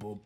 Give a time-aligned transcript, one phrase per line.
[0.00, 0.16] Boom,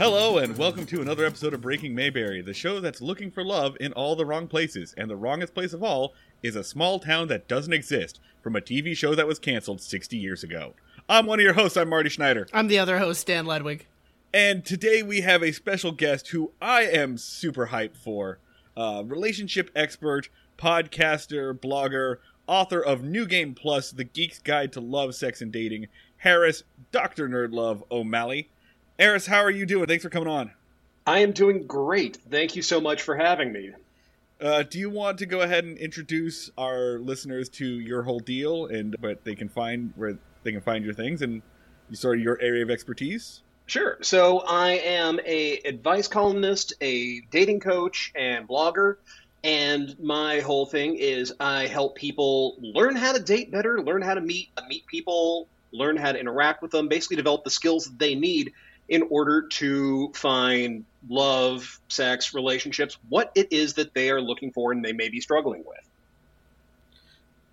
[0.00, 3.76] Hello, and welcome to another episode of Breaking Mayberry, the show that's looking for love
[3.80, 4.94] in all the wrong places.
[4.96, 8.62] And the wrongest place of all is a small town that doesn't exist from a
[8.62, 10.72] TV show that was canceled 60 years ago.
[11.06, 12.48] I'm one of your hosts, I'm Marty Schneider.
[12.50, 13.82] I'm the other host, Dan Ledwig.
[14.32, 18.38] And today we have a special guest who I am super hyped for.
[18.74, 25.14] Uh, relationship expert, podcaster, blogger, author of New Game Plus, The Geek's Guide to Love,
[25.14, 27.28] Sex, and Dating, Harris, Dr.
[27.28, 28.48] Nerdlove O'Malley.
[29.00, 29.86] Harris, how are you doing?
[29.86, 30.52] Thanks for coming on.
[31.06, 32.18] I am doing great.
[32.28, 33.70] Thank you so much for having me.
[34.38, 38.66] Uh, do you want to go ahead and introduce our listeners to your whole deal
[38.66, 41.40] and what they can find where they can find your things and
[41.92, 43.40] sort of your area of expertise?
[43.64, 43.96] Sure.
[44.02, 48.96] So I am a advice columnist, a dating coach, and blogger.
[49.42, 54.12] And my whole thing is I help people learn how to date better, learn how
[54.12, 57.98] to meet meet people, learn how to interact with them, basically develop the skills that
[57.98, 58.52] they need
[58.90, 64.72] in order to find love, sex, relationships, what it is that they are looking for
[64.72, 65.78] and they may be struggling with.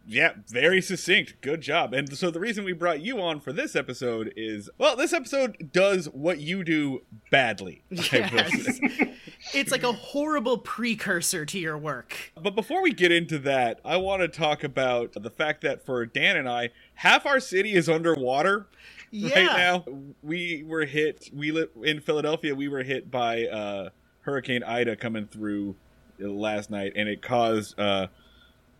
[0.09, 1.35] Yeah, very succinct.
[1.41, 1.93] Good job.
[1.93, 5.69] And so the reason we brought you on for this episode is well, this episode
[5.73, 7.83] does what you do badly.
[7.89, 8.79] Yes.
[9.53, 12.31] it's like a horrible precursor to your work.
[12.41, 16.05] But before we get into that, I want to talk about the fact that for
[16.05, 18.67] Dan and I, half our city is underwater.
[19.11, 19.47] Yeah.
[19.47, 19.85] Right now,
[20.21, 21.29] we were hit.
[21.33, 22.53] We live in Philadelphia.
[22.55, 23.89] We were hit by uh,
[24.21, 25.75] Hurricane Ida coming through
[26.19, 28.07] last night, and it caused uh,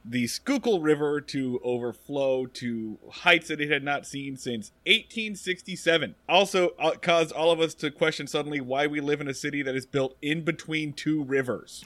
[0.04, 6.16] the Schuylkill River to overflow to heights that it had not seen since 1867.
[6.28, 9.62] Also, uh, caused all of us to question suddenly why we live in a city
[9.62, 11.84] that is built in between two rivers.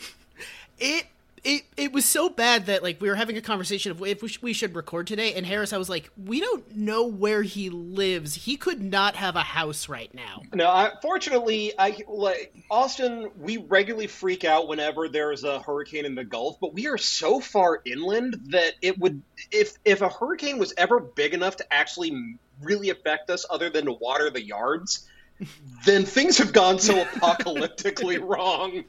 [0.79, 1.05] It
[1.43, 4.27] it it was so bad that like we were having a conversation of if we,
[4.27, 7.69] sh- we should record today and harris i was like we don't know where he
[7.69, 13.31] lives he could not have a house right now No, I, fortunately, I like Austin.
[13.39, 17.39] We regularly freak out whenever there's a hurricane in the Gulf, but we are so
[17.39, 22.37] far inland that it would if if a hurricane was ever big enough to actually
[22.61, 25.07] really affect us, other than to water the yards.
[25.85, 28.83] Then things have gone so apocalyptically wrong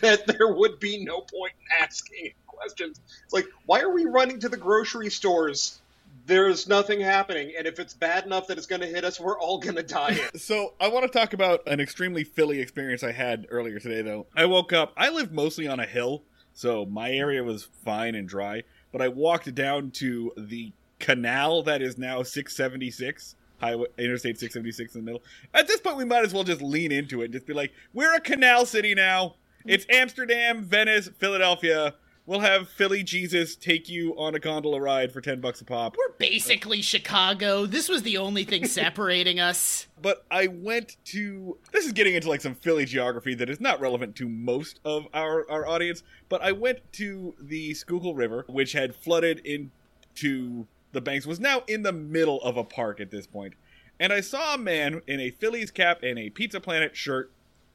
[0.00, 3.00] that there would be no point in asking questions.
[3.24, 5.80] It's like, why are we running to the grocery stores?
[6.26, 9.38] There's nothing happening, and if it's bad enough that it's going to hit us, we're
[9.38, 10.18] all going to die.
[10.36, 14.02] So I want to talk about an extremely Philly experience I had earlier today.
[14.02, 18.16] Though I woke up, I live mostly on a hill, so my area was fine
[18.16, 18.64] and dry.
[18.90, 25.00] But I walked down to the canal that is now 676 highway interstate 676 in
[25.00, 25.22] the middle.
[25.54, 27.72] At this point we might as well just lean into it and just be like
[27.92, 29.36] we're a canal city now.
[29.64, 31.94] It's amsterdam venice philadelphia.
[32.26, 35.96] We'll have philly jesus take you on a gondola ride for 10 bucks a pop.
[35.96, 37.66] We're basically chicago.
[37.66, 39.86] This was the only thing separating us.
[40.00, 43.80] But I went to this is getting into like some Philly geography that is not
[43.80, 48.72] relevant to most of our our audience, but I went to the Schuylkill River, which
[48.72, 53.26] had flooded into the banks, was now in the middle of a park at this
[53.26, 53.54] point,
[54.00, 57.30] and I saw a man in a Phillies cap and a Pizza Planet shirt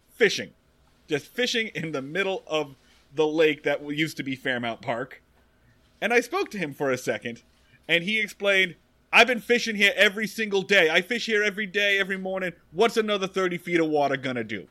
[0.10, 0.52] fishing,
[1.08, 2.76] just fishing in the middle of
[3.16, 5.22] the lake that used to be Fairmount Park,
[6.02, 7.44] and I spoke to him for a second,
[7.88, 8.76] and he explained.
[9.14, 10.90] I've been fishing here every single day.
[10.90, 12.54] I fish here every day, every morning.
[12.72, 14.68] What's another 30 feet of water gonna do?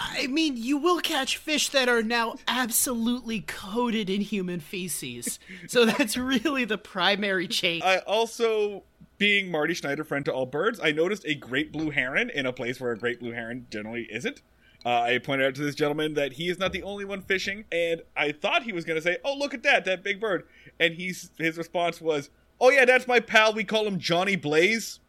[0.00, 5.84] I mean you will catch fish that are now absolutely coated in human feces so
[5.84, 8.84] that's really the primary change I also,
[9.18, 12.52] being Marty Schneider, friend to all birds, I noticed a great blue heron in a
[12.52, 14.42] place where a great blue heron generally isn't.
[14.84, 17.64] Uh, I pointed out to this gentleman that he is not the only one fishing,
[17.72, 20.46] and I thought he was going to say, "Oh, look at that, that big bird,"
[20.78, 22.30] and he's his response was,
[22.60, 23.52] "Oh yeah, that's my pal.
[23.52, 25.00] We call him Johnny Blaze.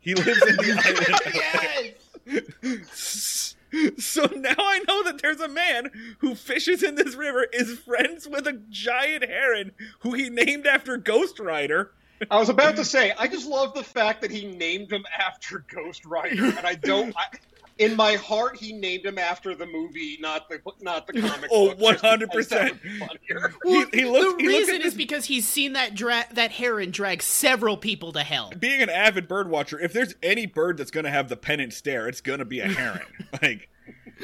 [0.00, 1.94] He lives in the
[2.26, 3.54] island."
[3.98, 8.28] So now I know that there's a man who fishes in this river, is friends
[8.28, 11.92] with a giant heron who he named after Ghost Rider.
[12.30, 15.64] I was about to say, I just love the fact that he named him after
[15.72, 17.14] Ghost Rider, and I don't.
[17.16, 17.36] I,
[17.78, 21.48] in my heart, he named him after the movie, not the not the comic.
[21.50, 22.48] Oh, book, just because 100%.
[22.50, 23.54] that would be funnier.
[23.64, 26.90] Well, he looks- the he looks reason is because he's seen that dra- that heron
[26.90, 28.52] drag several people to hell.
[28.58, 31.76] Being an avid bird watcher, if there's any bird that's going to have the Penance
[31.76, 33.02] Stare, it's going to be a heron.
[33.42, 33.68] like,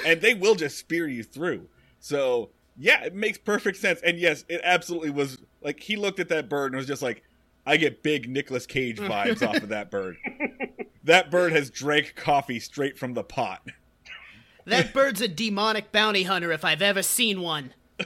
[0.05, 1.69] and they will just spear you through.
[2.01, 4.01] So yeah, it makes perfect sense.
[4.03, 7.23] And yes, it absolutely was like he looked at that bird and was just like,
[7.67, 10.17] I get big Nicolas Cage vibes off of that bird.
[11.05, 13.63] That bird has drank coffee straight from the pot.
[14.67, 17.73] That bird's a demonic bounty hunter if I've ever seen one.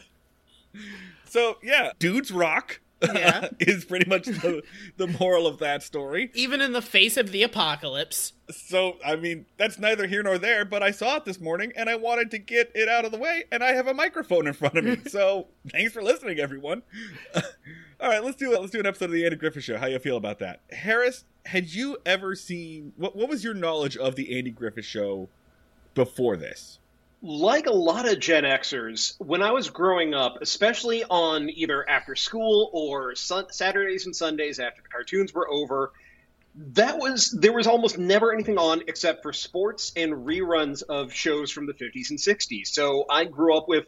[1.33, 2.81] So yeah, dudes rock.
[3.03, 3.49] Yeah.
[3.59, 4.63] is pretty much the,
[4.99, 6.31] the moral of that story.
[6.35, 8.35] Even in the face of the apocalypse.
[8.51, 11.89] So, I mean, that's neither here nor there, but I saw it this morning and
[11.91, 14.53] I wanted to get it out of the way, and I have a microphone in
[14.53, 14.99] front of me.
[15.09, 16.83] so, thanks for listening, everyone.
[17.35, 18.61] All right, let's do it.
[18.61, 19.79] Let's do an episode of the Andy Griffith Show.
[19.79, 20.61] How you feel about that?
[20.71, 25.29] Harris, had you ever seen what what was your knowledge of the Andy Griffith Show
[25.95, 26.79] before this?
[27.23, 32.17] Like a lot of Gen Xers, when I was growing up, especially on either after
[32.17, 35.93] school or sun- Saturdays and Sundays after the cartoons were over,
[36.55, 41.51] that was there was almost never anything on except for sports and reruns of shows
[41.51, 42.67] from the 50s and 60s.
[42.67, 43.87] So I grew up with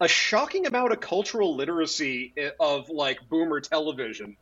[0.00, 4.36] a shocking amount of cultural literacy eh, of like boomer television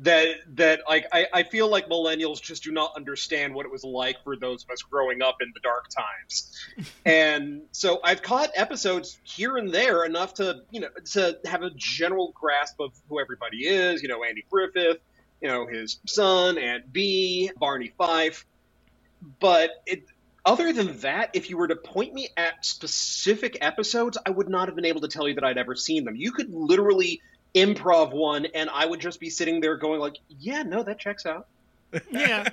[0.00, 3.82] that that like I, I feel like millennials just do not understand what it was
[3.82, 6.54] like for those of us growing up in the dark times.
[7.04, 11.70] And so i've caught episodes here and there enough to you know to have a
[11.70, 14.98] general grasp of who everybody is you know andy griffith
[15.40, 18.46] you know his son aunt bee barney fife.
[19.40, 20.04] But it
[20.44, 24.68] other than that if you were to point me at specific episodes i would not
[24.68, 26.14] have been able to tell you that i'd ever seen them.
[26.14, 27.20] You could literally
[27.54, 31.26] improv one and i would just be sitting there going like yeah no that checks
[31.26, 31.46] out
[32.10, 32.48] Yeah.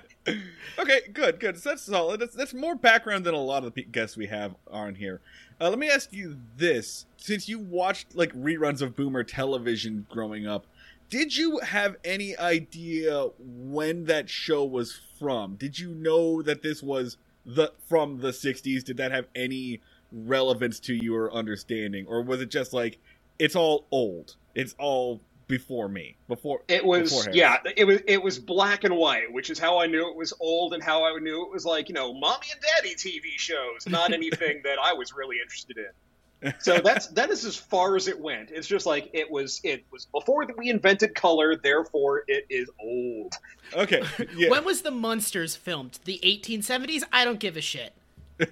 [0.80, 1.58] okay, good, good.
[1.58, 2.20] So that's solid.
[2.20, 5.22] That's, that's more background than a lot of the guests we have on here.
[5.60, 10.48] Uh, let me ask you this: since you watched like reruns of Boomer television growing
[10.48, 10.66] up,
[11.10, 15.56] did you have any idea when that show was from?
[15.56, 18.84] Did you know that this was the from the '60s?
[18.84, 19.82] Did that have any
[20.12, 23.00] relevance to your understanding, or was it just like
[23.40, 24.36] it's all old?
[24.54, 27.38] It's all before me, before it was before Harris?
[27.38, 30.34] yeah it was it was black and white which is how i knew it was
[30.40, 33.86] old and how i knew it was like you know mommy and daddy tv shows
[33.88, 38.08] not anything that i was really interested in so that's that is as far as
[38.08, 42.48] it went it's just like it was it was before we invented color therefore it
[42.50, 43.36] is old
[43.76, 44.04] Okay,
[44.36, 44.50] yeah.
[44.50, 46.00] When was the Munsters filmed?
[46.06, 47.04] The 1870s?
[47.12, 47.94] I don't give a shit.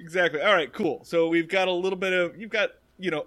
[0.00, 0.40] Exactly.
[0.40, 1.04] All right, cool.
[1.04, 3.26] So we've got a little bit of you've got, you know,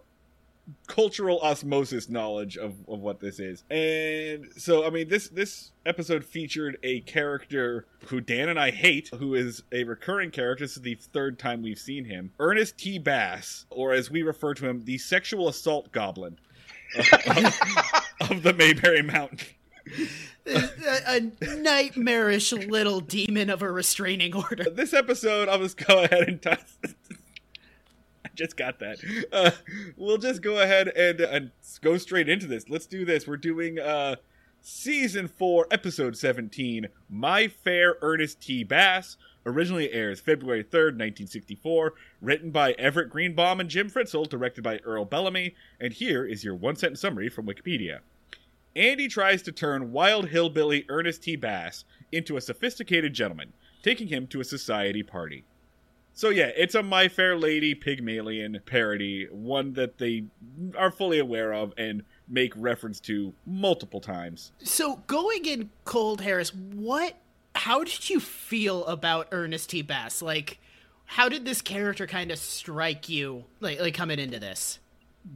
[0.88, 3.63] cultural osmosis knowledge of, of what this is.
[3.69, 9.09] And so I mean this this episode featured a character who Dan and I hate,
[9.09, 10.63] who is a recurring character.
[10.65, 12.31] This is the third time we've seen him.
[12.39, 13.00] Ernest T.
[13.00, 16.38] Bass, or as we refer to him, the sexual assault goblin
[16.97, 17.06] of,
[18.29, 19.47] of the Mayberry Mountain.
[20.45, 24.69] a, a nightmarish little demon of a restraining order.
[24.69, 26.77] this episode, I'll just go ahead and toss.
[28.35, 28.97] Just got that.
[29.31, 29.51] Uh,
[29.97, 31.51] we'll just go ahead and, and
[31.81, 32.69] go straight into this.
[32.69, 33.27] Let's do this.
[33.27, 34.15] We're doing uh,
[34.61, 36.87] season four, episode seventeen.
[37.09, 38.63] My Fair Ernest T.
[38.63, 41.93] Bass originally airs February third, nineteen sixty-four.
[42.21, 45.55] Written by Everett Greenbaum and Jim Fritzell, directed by Earl Bellamy.
[45.79, 47.99] And here is your one-sentence summary from Wikipedia.
[48.75, 51.35] Andy tries to turn wild hillbilly Ernest T.
[51.35, 51.83] Bass
[52.13, 53.51] into a sophisticated gentleman,
[53.83, 55.43] taking him to a society party.
[56.13, 60.25] So yeah, it's a My Fair Lady Pygmalion parody, one that they
[60.77, 64.51] are fully aware of and make reference to multiple times.
[64.63, 67.15] So going in cold, Harris, what?
[67.55, 69.81] How did you feel about Ernest T.
[69.81, 70.21] Bass?
[70.21, 70.59] Like,
[71.05, 73.45] how did this character kind of strike you?
[73.59, 74.79] Like, like coming into this?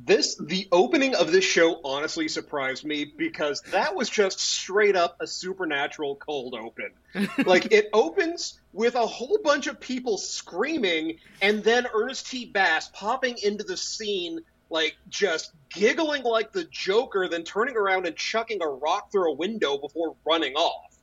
[0.06, 5.16] This the opening of this show honestly surprised me because that was just straight up
[5.20, 6.90] a supernatural cold open
[7.46, 12.90] like it opens with a whole bunch of people screaming and then ernest t bass
[12.94, 14.40] popping into the scene
[14.72, 19.36] like just giggling like the joker then turning around and chucking a rock through a
[19.36, 20.96] window before running off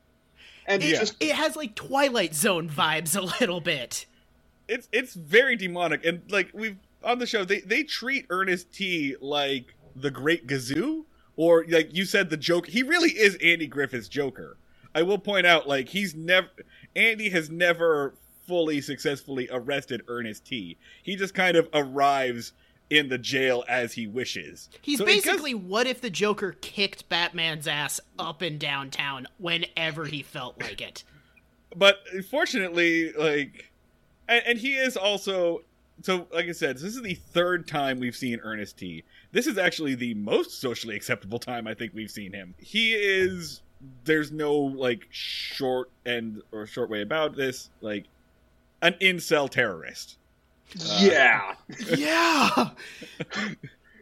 [0.66, 1.00] and It, yeah.
[1.00, 4.06] just it has like Twilight Zone vibes a little bit.
[4.68, 9.16] It's it's very demonic and like we've on the show they they treat Ernest T
[9.20, 11.04] like the Great Gazoo
[11.36, 12.66] or like you said the joke.
[12.66, 14.56] He really is Andy Griffith's Joker.
[14.94, 16.48] I will point out like he's never
[16.94, 18.14] Andy has never
[18.46, 20.76] fully successfully arrested Ernest T.
[21.02, 22.52] He just kind of arrives
[22.90, 24.68] in the jail as he wishes.
[24.82, 30.22] He's So basically what if the Joker kicked Batman's ass up and downtown whenever he
[30.22, 31.02] felt like it.
[31.74, 33.70] but fortunately, like,
[34.28, 35.62] and, and he is also
[36.02, 36.26] so.
[36.32, 39.04] Like I said, this is the third time we've seen Ernest T.
[39.32, 42.54] This is actually the most socially acceptable time I think we've seen him.
[42.58, 43.62] He is.
[44.04, 47.70] There's no like short end or short way about this.
[47.80, 48.04] Like
[48.80, 50.18] an incel terrorist.
[51.00, 51.54] yeah.
[51.96, 52.70] yeah.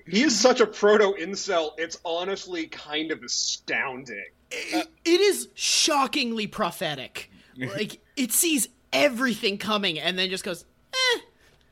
[0.06, 1.70] He is such a proto incel.
[1.78, 4.24] It's honestly kind of astounding.
[4.50, 7.30] It- it is shockingly prophetic.
[7.56, 10.66] Like it sees everything coming and then just goes, "Eh,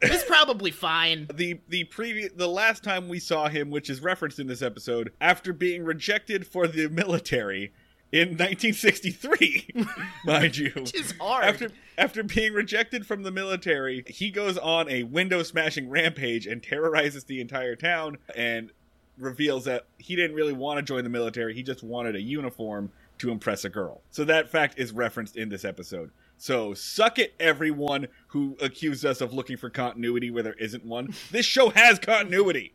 [0.00, 4.38] it's probably fine." the the previous the last time we saw him which is referenced
[4.38, 7.72] in this episode after being rejected for the military
[8.10, 9.68] in 1963
[10.24, 11.44] mind you Which is hard.
[11.44, 16.62] after after being rejected from the military he goes on a window smashing rampage and
[16.62, 18.70] terrorizes the entire town and
[19.18, 22.90] reveals that he didn't really want to join the military he just wanted a uniform
[23.18, 27.34] to impress a girl so that fact is referenced in this episode so suck it
[27.38, 31.98] everyone who accused us of looking for continuity where there isn't one this show has
[31.98, 32.74] continuity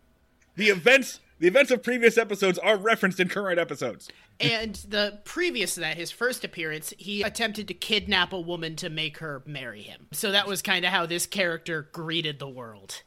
[0.55, 5.75] the events the events of previous episodes are referenced in current episodes and the previous
[5.75, 9.81] to that, his first appearance, he attempted to kidnap a woman to make her marry
[9.81, 10.07] him.
[10.11, 13.03] So that was kind of how this character greeted the world.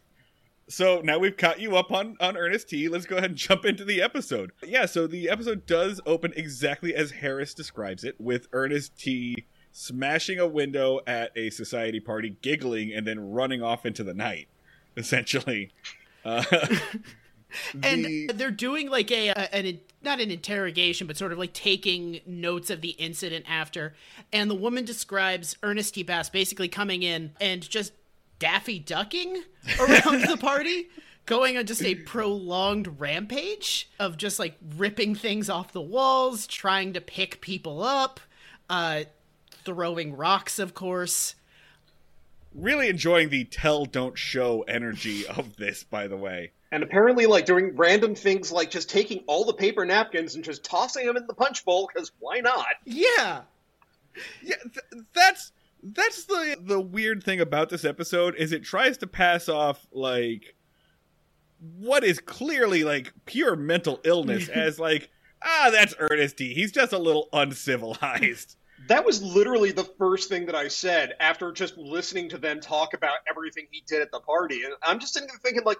[0.68, 2.88] So now we've caught you up on on Ernest T.
[2.88, 4.52] Let's go ahead and jump into the episode.
[4.64, 9.46] Yeah, so the episode does open exactly as Harris describes it, with Ernest T.
[9.78, 14.48] smashing a window at a society party, giggling, and then running off into the night.
[14.96, 15.70] Essentially,
[16.24, 16.42] uh,
[17.82, 21.52] And the- they're doing like a, a an not an interrogation, but sort of like
[21.52, 23.94] taking notes of the incident after.
[24.32, 26.02] And the woman describes Ernest T.
[26.02, 27.92] Bass basically coming in and just
[28.38, 29.42] daffy ducking
[29.80, 30.88] around the party,
[31.26, 36.92] going on just a prolonged rampage of just like ripping things off the walls, trying
[36.94, 38.20] to pick people up,
[38.68, 39.04] uh,
[39.66, 41.34] throwing rocks, of course.
[42.54, 45.84] really enjoying the tell don't show energy of this.
[45.84, 49.84] By the way, And apparently, like doing random things like just taking all the paper
[49.84, 52.66] napkins and just tossing them in the punch bowl because why not?
[52.86, 53.42] Yeah.
[54.42, 59.06] yeah, th- that's that's the the weird thing about this episode is it tries to
[59.06, 60.54] pass off like
[61.78, 65.10] what is clearly like pure mental illness as like
[65.44, 68.56] ah that's Ernest He's just a little uncivilized.
[68.88, 72.94] That was literally the first thing that I said after just listening to them talk
[72.94, 74.62] about everything he did at the party.
[74.64, 75.78] And I'm just sitting there thinking, like,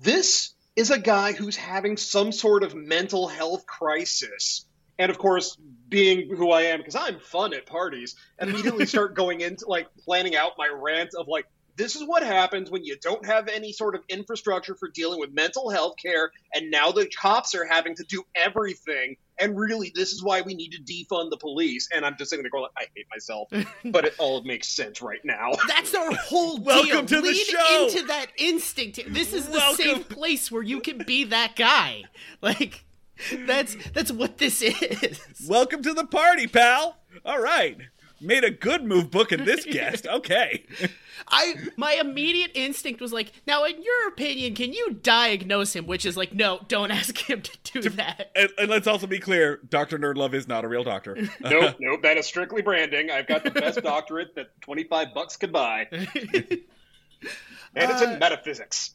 [0.00, 4.66] this is a guy who's having some sort of mental health crisis.
[4.98, 5.56] And of course,
[5.88, 10.36] being who I am, because I'm fun at parties, immediately start going into like planning
[10.36, 13.96] out my rant of like, this is what happens when you don't have any sort
[13.96, 18.04] of infrastructure for dealing with mental health care, and now the cops are having to
[18.04, 19.16] do everything.
[19.40, 21.88] And really, this is why we need to defund the police.
[21.94, 23.48] And I'm just sitting there going, I hate myself,
[23.86, 25.52] but it all makes sense right now.
[25.68, 26.66] That's our whole deal.
[26.66, 27.88] Welcome to the Lean show.
[27.88, 29.00] into that instinct.
[29.08, 29.76] This is the Welcome.
[29.84, 32.04] safe place where you can be that guy.
[32.42, 32.84] Like
[33.46, 35.20] that's that's what this is.
[35.48, 36.98] Welcome to the party, pal.
[37.24, 37.78] All right.
[38.20, 40.06] Made a good move booking this guest.
[40.06, 40.64] Okay.
[41.28, 45.86] I my immediate instinct was like, now in your opinion, can you diagnose him?
[45.86, 48.30] Which is like, no, don't ask him to do that.
[48.36, 49.98] And, and let's also be clear, Dr.
[49.98, 51.16] Nerdlove is not a real doctor.
[51.40, 53.10] nope, nope, that is strictly branding.
[53.10, 55.88] I've got the best doctorate that 25 bucks could buy.
[57.76, 58.94] And it's Uh, in metaphysics.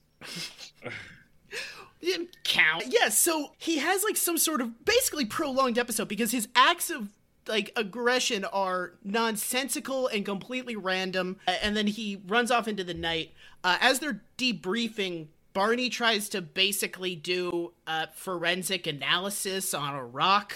[2.02, 2.86] Didn't count.
[2.88, 7.10] Yeah, so he has like some sort of basically prolonged episode because his acts of
[7.50, 11.38] like aggression are nonsensical and completely random.
[11.48, 13.34] And then he runs off into the night.
[13.64, 17.74] Uh, as they're debriefing, Barney tries to basically do
[18.14, 20.56] forensic analysis on a rock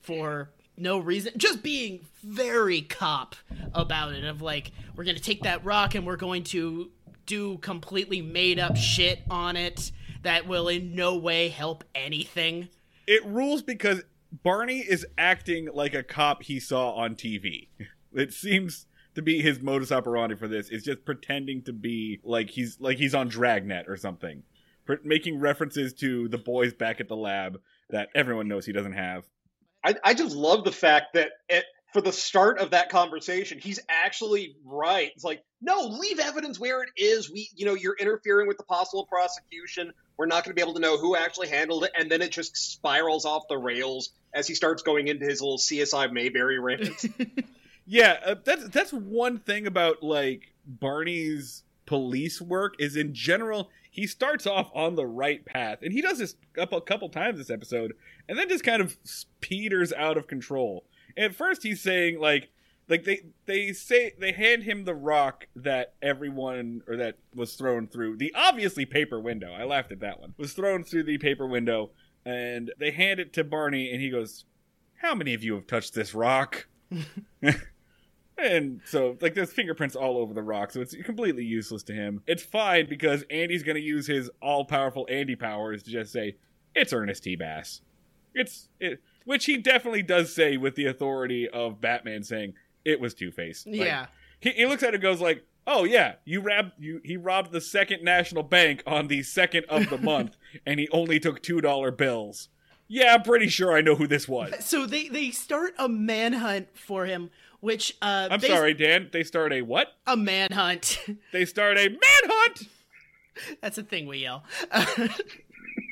[0.00, 3.36] for no reason just being very cop
[3.72, 6.90] about it of like we're gonna take that rock and we're going to
[7.26, 12.68] do completely made up shit on it that will in no way help anything
[13.06, 14.02] It rules because
[14.42, 17.68] Barney is acting like a cop he saw on TV.
[18.12, 20.70] It seems to be his modus operandi for this.
[20.70, 24.42] Is just pretending to be like he's like he's on Dragnet or something,
[24.84, 27.60] Pr- making references to the boys back at the lab
[27.90, 29.24] that everyone knows he doesn't have.
[29.84, 33.78] I, I just love the fact that it, for the start of that conversation, he's
[33.88, 35.10] actually right.
[35.14, 37.30] It's like, no, leave evidence where it is.
[37.30, 39.92] We, you know, you're interfering with the possible prosecution.
[40.16, 42.30] We're not going to be able to know who actually handled it, and then it
[42.30, 46.88] just spirals off the rails as he starts going into his little CSI Mayberry rant.
[47.86, 54.06] Yeah, uh, that's that's one thing about like Barney's police work is in general he
[54.06, 57.50] starts off on the right path, and he does this up a couple times this
[57.50, 57.92] episode,
[58.28, 58.96] and then just kind of
[59.40, 60.84] peters out of control.
[61.16, 62.48] At first, he's saying like
[62.88, 67.86] like they they say they hand him the rock that everyone or that was thrown
[67.86, 69.52] through the obviously paper window.
[69.52, 70.34] I laughed at that one.
[70.36, 71.90] Was thrown through the paper window,
[72.24, 74.44] and they hand it to Barney, and he goes,
[75.02, 76.66] "How many of you have touched this rock?"
[78.36, 82.22] And so, like, there's fingerprints all over the rock, so it's completely useless to him.
[82.26, 86.36] It's fine because Andy's going to use his all powerful Andy powers to just say,
[86.74, 87.36] it's Ernest T.
[87.36, 87.80] Bass.
[88.34, 93.14] It's, it, which he definitely does say with the authority of Batman saying, it was
[93.14, 93.64] Two Face.
[93.66, 94.06] Like, yeah.
[94.40, 97.52] He, he looks at it and goes, like, oh, yeah, you robbed, you, he robbed
[97.52, 100.36] the second national bank on the second of the month,
[100.66, 102.48] and he only took $2 bills.
[102.86, 104.52] Yeah, I'm pretty sure I know who this was.
[104.60, 109.08] So they they start a manhunt for him, which uh, I'm bas- sorry, Dan.
[109.10, 109.88] They start a what?
[110.06, 110.98] a manhunt.
[111.32, 112.68] They start a manhunt.
[113.62, 114.44] That's a thing we yell.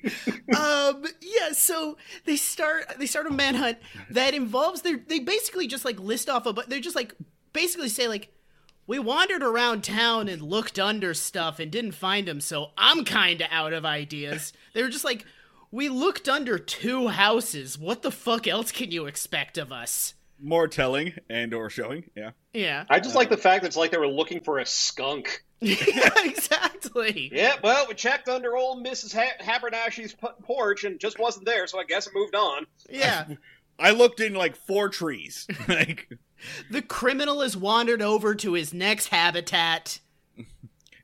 [0.56, 3.78] um yeah so they start they start a manhunt
[4.10, 7.14] that involves they they basically just like list off a but they're just like
[7.52, 8.32] basically say like
[8.86, 13.40] we wandered around town and looked under stuff and didn't find them, so i'm kind
[13.40, 14.52] of out of ideas.
[14.74, 15.24] They were just like
[15.70, 17.78] we looked under two houses.
[17.78, 22.04] What the fuck else can you expect of us More telling and or showing.
[22.16, 22.30] Yeah.
[22.52, 25.44] yeah I just like the fact that it's like they were looking for a skunk.
[25.60, 29.14] yeah exactly Yeah, well, we checked under old Mrs.
[29.14, 32.66] Ha- Haberdasher's p- porch and just wasn't there, so I guess it moved on.
[32.90, 33.26] yeah
[33.78, 35.46] I looked in like four trees.
[35.68, 36.08] like
[36.70, 40.00] the criminal has wandered over to his next habitat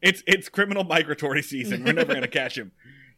[0.02, 1.84] it's it's criminal migratory season.
[1.84, 2.72] We're never gonna catch him.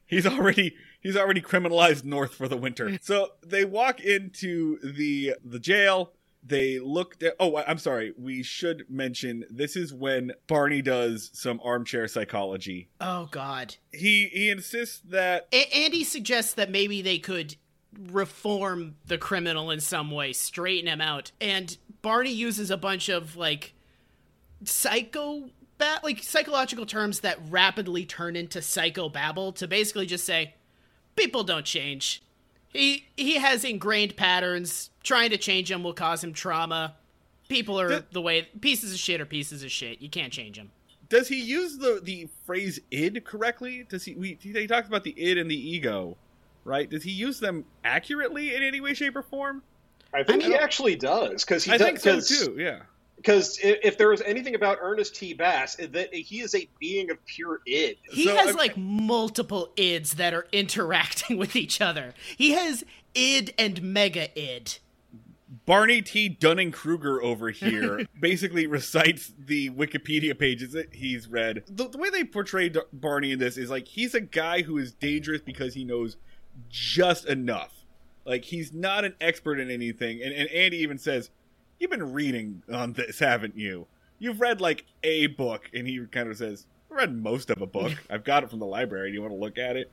[0.07, 2.99] He's already he's already criminalized north for the winter.
[3.03, 6.13] So they walk into the the jail.
[6.43, 7.35] They looked at.
[7.39, 8.15] Oh, I'm sorry.
[8.17, 12.89] We should mention this is when Barney does some armchair psychology.
[13.01, 17.57] oh god He he insists that A- Andy suggests that maybe they could
[18.11, 21.33] reform the criminal in some way, straighten him out.
[21.41, 23.75] And Barney uses a bunch of like
[24.65, 30.55] psycho bat like psychological terms that rapidly turn into psychobabble to basically just say
[31.21, 32.23] people don't change.
[32.69, 34.91] He he has ingrained patterns.
[35.03, 36.95] Trying to change him will cause him trauma.
[37.49, 40.01] People are Th- the way pieces of shit are pieces of shit.
[40.01, 40.71] You can't change them.
[41.09, 45.15] does he use the the phrase id correctly does he we he talks about the
[45.21, 46.17] id and the ego
[46.65, 49.63] right does he use them accurately in any way shape or form
[50.15, 52.83] I think I mean- he actually does because he i does, think so too yeah
[53.21, 55.35] Because if there is anything about Ernest T.
[55.35, 57.99] Bass, that he is a being of pure id.
[58.11, 62.15] He So, has I'm- like multiple ids that are interacting with each other.
[62.39, 62.83] He has
[63.15, 64.79] id and mega id.
[65.67, 71.99] barney t dunning-kruger over here basically recites the wikipedia pages that he's read the, the
[71.99, 75.41] way they portray D- barney in this is like he's a guy who is dangerous
[75.43, 76.17] because he knows
[76.69, 77.85] just enough
[78.25, 81.31] like he's not an expert in anything and, and andy even says
[81.81, 83.89] you've been reading on this haven't you?
[84.21, 87.67] You've read like a book and he kind of says i read most of a
[87.67, 87.93] book.
[88.11, 89.11] I've got it from the library.
[89.11, 89.91] Do you want to look at it?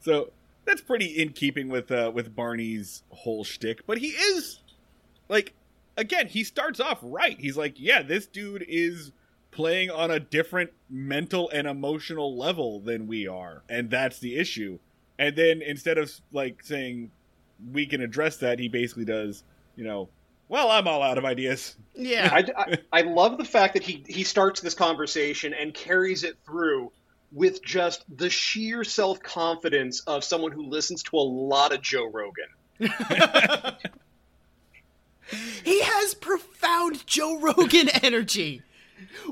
[0.00, 0.32] So
[0.66, 4.60] that's pretty in keeping with uh, with barney's whole shtick but he is
[5.28, 5.54] like
[5.96, 7.38] again he starts off right.
[7.40, 9.12] He's like yeah this dude is
[9.52, 14.78] playing on a different mental and emotional level than we are and that's the issue.
[15.18, 17.12] And then instead of like saying
[17.72, 19.44] we can address that he basically does
[19.76, 20.08] you know
[20.50, 22.28] well i'm all out of ideas Yeah.
[22.30, 26.36] I, I, I love the fact that he he starts this conversation and carries it
[26.44, 26.92] through
[27.32, 32.06] with just the sheer self confidence of someone who listens to a lot of Joe
[32.10, 32.48] Rogan.
[35.64, 38.62] he has profound Joe Rogan energy.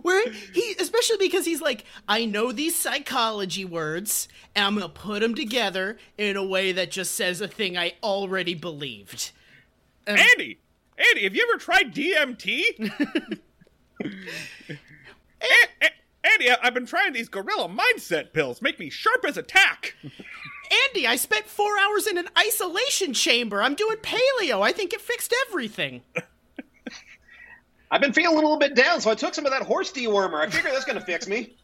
[0.02, 5.20] Where he, especially because he's like, I know these psychology words, and I'm gonna put
[5.20, 9.32] them together in a way that just says a thing I already believed.
[10.06, 10.58] andy
[10.98, 12.62] andy have you ever tried dmt
[15.40, 15.90] A- A-
[16.32, 18.60] Andy, I- I've been trying these gorilla mindset pills.
[18.60, 19.94] Make me sharp as a tack.
[20.02, 23.62] Andy, I spent four hours in an isolation chamber.
[23.62, 24.60] I'm doing paleo.
[24.60, 26.02] I think it fixed everything.
[27.90, 30.40] I've been feeling a little bit down, so I took some of that horse dewormer.
[30.40, 31.56] I figure that's going to fix me.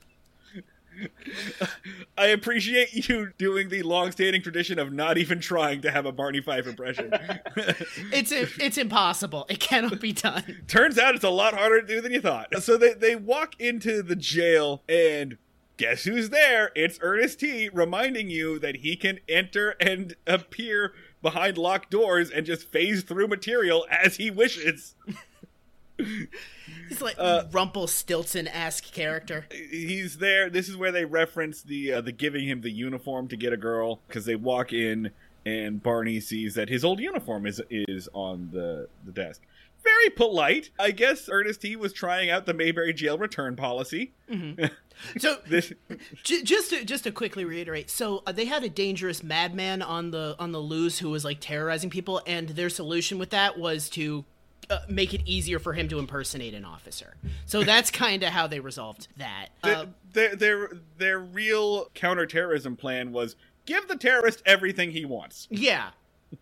[2.17, 6.41] I appreciate you doing the long-standing tradition of not even trying to have a Barney
[6.41, 7.13] Fife impression.
[8.13, 9.47] It's it's impossible.
[9.49, 10.63] It cannot be done.
[10.69, 12.63] Turns out it's a lot harder to do than you thought.
[12.63, 15.37] So they they walk into the jail and
[15.77, 16.71] guess who's there?
[16.75, 22.47] It's Ernest T reminding you that he can enter and appear behind locked doors and
[22.47, 24.95] just phase through material as he wishes.
[26.89, 29.47] He's like Uh, Rumpelstiltskin esque character.
[29.51, 30.51] he's there.
[30.51, 33.57] This is where they reference the uh, the giving him the uniform to get a
[33.57, 35.11] girl because they walk in
[35.47, 39.43] and Barney sees that his old uniform is is on the the desk.
[39.83, 41.29] Very polite, I guess.
[41.31, 44.13] Ernest T was trying out the Mayberry jail return policy.
[45.19, 45.73] So This
[46.23, 50.13] j- just to, just to quickly reiterate, so uh, they had a dangerous madman on
[50.13, 53.89] the on the loose who was like terrorizing people, and their solution with that was
[53.91, 54.25] to
[54.71, 57.17] uh, make it easier for him to impersonate an officer.
[57.47, 59.49] So that's kind of how they resolved that.
[59.63, 65.49] Uh, their, their their real counterterrorism plan was give the terrorist everything he wants.
[65.51, 65.91] yeah.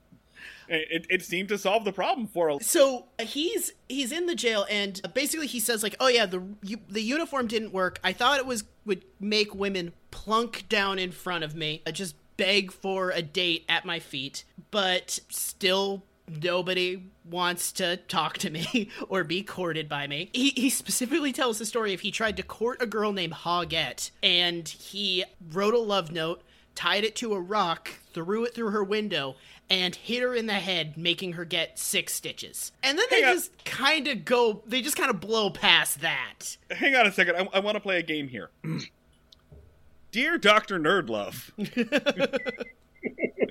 [0.69, 4.65] It, it seemed to solve the problem for a So he's he's in the jail,
[4.71, 7.99] and basically he says like, "Oh yeah, the you, the uniform didn't work.
[8.03, 12.15] I thought it was would make women plunk down in front of me, uh, just
[12.39, 16.05] beg for a date at my feet, but still."
[16.41, 20.31] Nobody wants to talk to me or be courted by me.
[20.33, 24.11] He, he specifically tells the story of he tried to court a girl named Hoggette
[24.23, 26.43] and he wrote a love note,
[26.75, 29.37] tied it to a rock, threw it through her window,
[29.71, 32.73] and hit her in the head, making her get six stitches.
[32.83, 33.35] And then they on.
[33.35, 36.57] just kind of go, they just kind of blow past that.
[36.71, 37.37] Hang on a second.
[37.37, 38.51] I, I want to play a game here.
[40.13, 40.79] Dear Dr.
[40.79, 41.53] Nerdlove.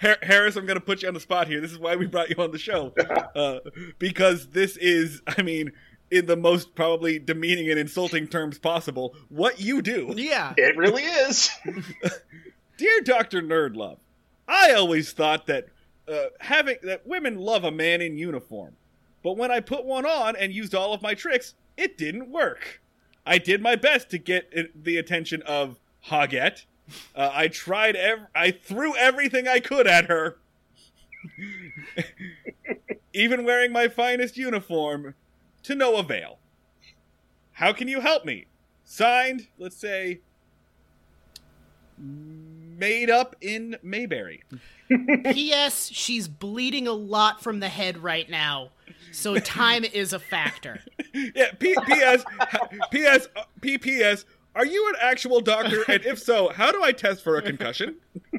[0.00, 1.60] Har- Harris, I'm going to put you on the spot here.
[1.60, 2.94] This is why we brought you on the show.
[3.36, 3.60] Uh,
[4.00, 5.70] because this is, I mean,
[6.10, 10.12] in the most probably demeaning and insulting terms possible, what you do.
[10.16, 10.52] Yeah.
[10.56, 11.48] It really is.
[12.76, 13.40] Dear Dr.
[13.40, 13.98] Nerdlove,
[14.48, 15.66] I always thought that
[16.08, 18.74] uh, having that women love a man in uniform.
[19.22, 22.80] But when I put one on and used all of my tricks, it didn't work.
[23.24, 24.50] I did my best to get
[24.84, 26.64] the attention of Hoggette.
[27.14, 30.38] Uh, I tried ev- I threw everything I could at her.
[33.12, 35.14] Even wearing my finest uniform
[35.64, 36.38] to no avail.
[37.52, 38.46] How can you help me?
[38.84, 40.20] Signed, let's say
[42.00, 44.42] made up in Mayberry.
[45.24, 45.90] P.S.
[45.92, 48.70] She's bleeding a lot from the head right now,
[49.12, 50.80] so time is a factor.
[51.12, 52.22] Yeah, P.S.
[52.92, 53.26] P.S.
[53.60, 54.24] P.P.S.
[54.60, 55.82] Are you an actual doctor?
[55.88, 57.96] And if so, how do I test for a concussion?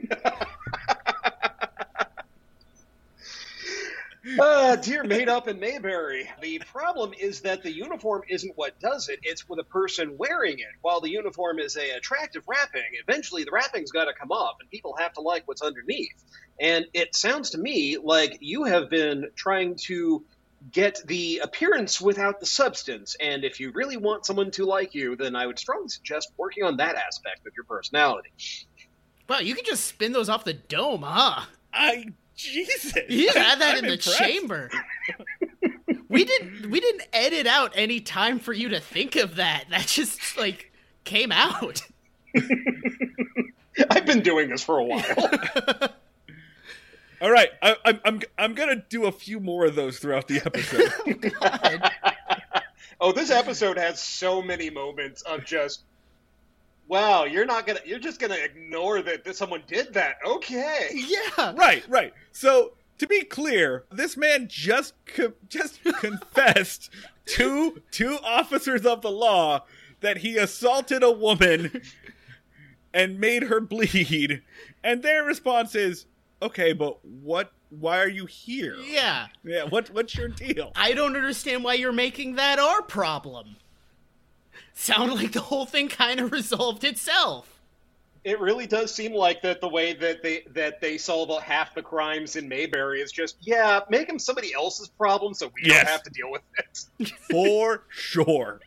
[4.40, 6.30] Uh, dear made up in Mayberry.
[6.42, 10.60] The problem is that the uniform isn't what does it, it's with a person wearing
[10.60, 10.68] it.
[10.82, 14.70] While the uniform is a attractive wrapping, eventually the wrapping's got to come off and
[14.70, 16.14] people have to like what's underneath.
[16.60, 20.24] And it sounds to me like you have been trying to
[20.72, 23.16] get the appearance without the substance.
[23.20, 26.64] And if you really want someone to like you, then I would strongly suggest working
[26.64, 28.32] on that aspect of your personality.
[29.28, 31.46] Wow, you can just spin those off the dome, huh?
[31.74, 32.94] I Jesus.
[33.08, 34.70] You had that I'm in the chamber.
[36.10, 39.66] we didn't we didn't edit out any time for you to think of that.
[39.70, 40.72] That just like
[41.04, 41.82] came out.
[43.90, 45.04] I've been doing this for a while.
[47.22, 50.42] All right, I, I'm I'm I'm gonna do a few more of those throughout the
[50.46, 50.92] episode.
[53.04, 55.84] Oh, oh, this episode has so many moments of just,
[56.88, 60.18] wow, you're not gonna, you're just gonna ignore that, that someone did that.
[60.26, 60.90] Okay.
[60.94, 61.54] Yeah.
[61.56, 62.14] right, right.
[62.32, 66.92] So to be clear, this man just co- just confessed
[67.26, 69.66] to two officers of the law
[70.02, 71.82] that he assaulted a woman
[72.94, 74.42] and made her bleed,
[74.84, 76.06] and their response is,
[76.42, 77.52] "Okay, but what?
[77.70, 78.76] Why are you here?
[78.76, 79.28] Yeah.
[79.44, 79.90] Yeah, what?
[79.92, 83.58] What's your deal?" I don't understand why you're making that our problem.
[84.74, 87.48] Sound like the whole thing kind of resolved itself.
[88.24, 91.82] It really does seem like that the way that they that they solve half the
[91.82, 95.78] crimes in Mayberry is just, yeah, make them somebody else's problem so we Yes.
[95.84, 97.10] don't have to deal with it.
[97.32, 98.62] For sure.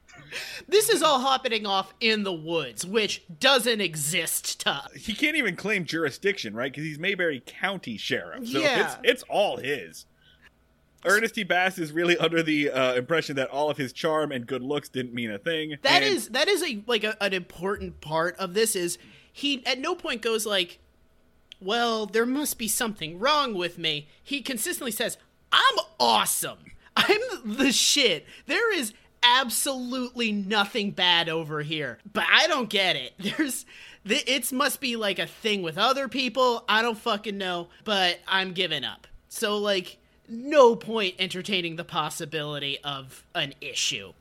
[0.68, 5.56] This is all happening off in the woods, which doesn't exist to He can't even
[5.56, 6.70] claim jurisdiction, right?
[6.72, 8.48] Because he's Mayberry County Sheriff.
[8.48, 8.84] So Yeah.
[8.86, 10.06] it's it's all his.
[11.06, 11.42] Ernest T.
[11.44, 14.88] Bass is really under the uh, impression that all of his charm and good looks
[14.88, 15.76] didn't mean a thing.
[15.82, 18.96] That and is that is a like a, an important part of this is
[19.30, 20.78] he at no point goes like,
[21.60, 24.08] well, there must be something wrong with me.
[24.22, 25.18] He consistently says,
[25.52, 26.58] "I'm awesome.
[26.96, 28.24] I'm the shit.
[28.46, 33.12] There is absolutely nothing bad over here." But I don't get it.
[33.18, 33.64] There's
[34.06, 36.64] th- it must be like a thing with other people.
[36.68, 39.06] I don't fucking know, but I'm giving up.
[39.28, 44.12] So like no point entertaining the possibility of an issue.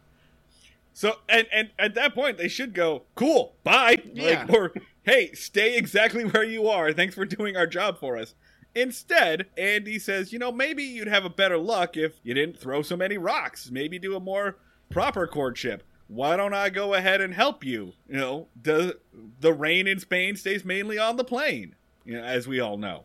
[0.93, 3.97] So and and at that point they should go, cool, bye.
[4.13, 4.45] Yeah.
[4.45, 6.93] Like, or hey, stay exactly where you are.
[6.93, 8.35] Thanks for doing our job for us.
[8.75, 12.81] Instead, Andy says, you know, maybe you'd have a better luck if you didn't throw
[12.81, 13.69] so many rocks.
[13.69, 14.55] Maybe do a more
[14.93, 15.83] proper courtship.
[16.07, 17.93] Why don't I go ahead and help you?
[18.07, 18.99] You know, the
[19.39, 21.75] the rain in Spain stays mainly on the plain,
[22.05, 23.03] you know, as we all know.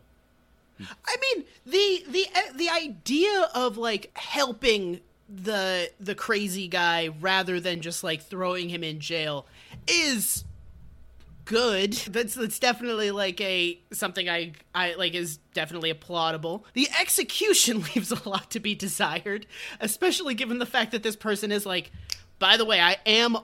[0.79, 7.59] I mean, the the uh, the idea of like helping the the crazy guy rather
[7.59, 9.45] than just like throwing him in jail
[9.87, 10.43] is
[11.49, 11.93] good.
[11.93, 16.63] That's that's definitely like a something I I like is definitely applaudable.
[16.73, 19.47] The execution leaves a lot to be desired,
[19.81, 21.91] especially given the fact that this person is like,
[22.37, 23.37] by the way, I am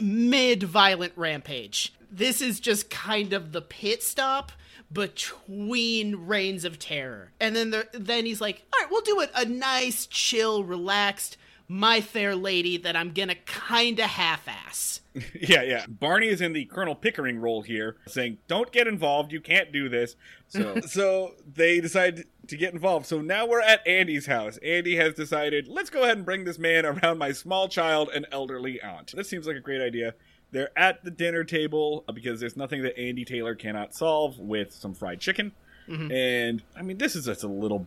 [0.00, 1.92] mid violent rampage.
[2.10, 4.52] This is just kind of the pit stop
[4.90, 7.32] between reigns of terror.
[7.40, 11.36] And then there, then he's like, "All right, we'll do it a nice, chill, relaxed
[11.66, 15.00] my fair lady that I'm going to kind of half-ass."
[15.40, 15.86] yeah, yeah.
[15.88, 19.32] Barney is in the Colonel Pickering role here, saying, "Don't get involved.
[19.32, 20.16] You can't do this."
[20.48, 23.06] So, so they decide to get involved.
[23.06, 24.58] So now we're at Andy's house.
[24.58, 28.26] Andy has decided, let's go ahead and bring this man around my small child and
[28.32, 29.14] elderly aunt.
[29.14, 30.14] This seems like a great idea.
[30.50, 34.94] They're at the dinner table because there's nothing that Andy Taylor cannot solve with some
[34.94, 35.52] fried chicken.
[35.88, 36.12] Mm-hmm.
[36.12, 37.86] And I mean, this is just a little.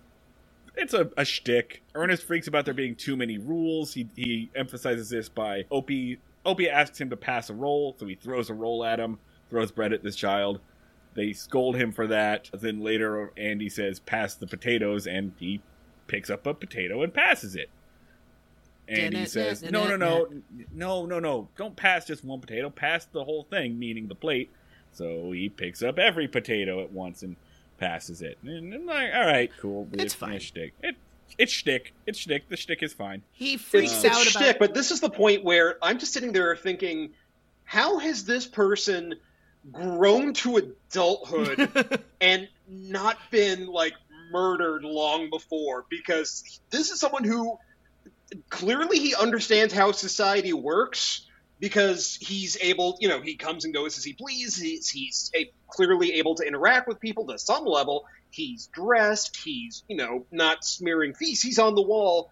[0.76, 1.82] It's a, a shtick.
[1.96, 3.94] Ernest freaks about there being too many rules.
[3.94, 6.20] He he emphasizes this by Opie.
[6.46, 9.72] Opie asks him to pass a roll, so he throws a roll at him, throws
[9.72, 10.60] bread at this child.
[11.14, 12.50] They scold him for that.
[12.54, 15.62] Then later, Andy says, "Pass the potatoes," and he
[16.08, 17.70] picks up a potato and passes it.
[18.88, 20.28] And he says, "No, no, no,
[20.74, 21.50] no, no, no!
[21.58, 22.70] Don't pass just one potato.
[22.70, 24.50] Pass the whole thing, meaning the plate."
[24.92, 27.36] So he picks up every potato at once and
[27.78, 28.38] passes it.
[28.44, 29.88] And I'm like, "All right, cool.
[29.94, 30.42] It's fine.
[30.82, 30.96] It,
[31.38, 31.94] it's shtick.
[32.06, 32.50] It's shtick.
[32.50, 34.44] The shtick is fine." He freaks it's, out it's about.
[34.44, 37.12] Shtick, but this is the point where I'm just sitting there thinking,
[37.64, 39.16] how has this person
[39.72, 43.94] grown to adulthood and not been like
[44.32, 45.86] murdered long before?
[45.90, 47.58] Because this is someone who
[48.50, 51.28] clearly he understands how society works
[51.60, 54.58] because he's able, you know, he comes and goes as he pleases.
[54.58, 58.06] He's, he's a, clearly able to interact with people to some level.
[58.32, 59.38] He's dressed.
[59.38, 62.32] He's, you know, not smearing feces on the wall.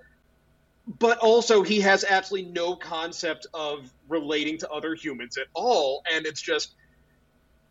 [0.97, 6.01] But also, he has absolutely no concept of relating to other humans at all.
[6.11, 6.73] And it's just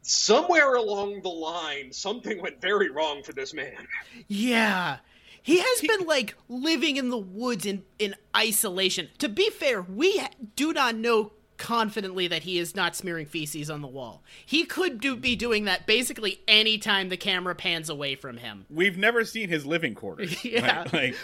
[0.02, 3.88] somewhere along the line, something went very wrong for this man.
[4.28, 4.98] Yeah.
[5.42, 9.08] He has been like living in the woods in in isolation.
[9.18, 10.22] To be fair, we
[10.56, 14.22] do not know confidently that he is not smearing feces on the wall.
[14.46, 18.64] He could do be doing that basically anytime the camera pans away from him.
[18.70, 20.44] We've never seen his living quarters.
[20.44, 20.84] yeah.
[20.92, 21.16] Like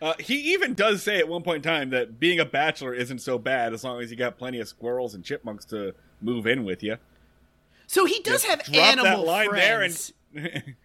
[0.00, 3.18] uh, he even does say at one point in time that being a bachelor isn't
[3.18, 6.64] so bad as long as you got plenty of squirrels and chipmunks to move in
[6.64, 6.96] with you.
[7.86, 10.12] So he does Just have drop animal that line friends.
[10.32, 10.74] there and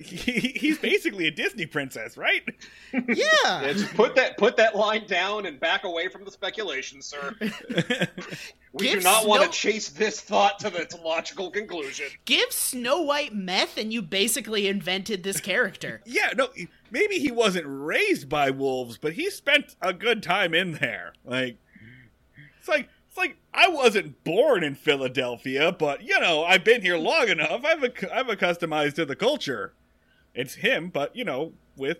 [0.00, 2.42] he, he's basically a Disney princess, right?
[2.92, 3.62] Yeah.
[3.62, 7.34] Yeah, just put that put that line down and back away from the speculation, sir.
[8.72, 12.06] We Give do not want to chase this thought to its logical conclusion.
[12.24, 16.02] Give Snow White meth and you basically invented this character.
[16.06, 16.50] yeah, no,
[16.90, 21.14] maybe he wasn't raised by wolves, but he spent a good time in there.
[21.24, 21.56] Like,
[22.60, 26.96] it's like it's like I wasn't born in Philadelphia, but you know I've been here
[26.96, 27.64] long enough.
[27.64, 29.72] I've ac- I've accustomed to the culture.
[30.34, 31.98] It's him, but you know with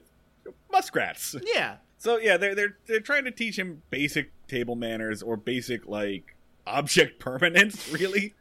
[0.71, 1.35] muskrats.
[1.55, 1.77] Yeah.
[1.99, 6.35] So yeah, they're they're they're trying to teach him basic table manners or basic like
[6.67, 8.35] object permanence, really.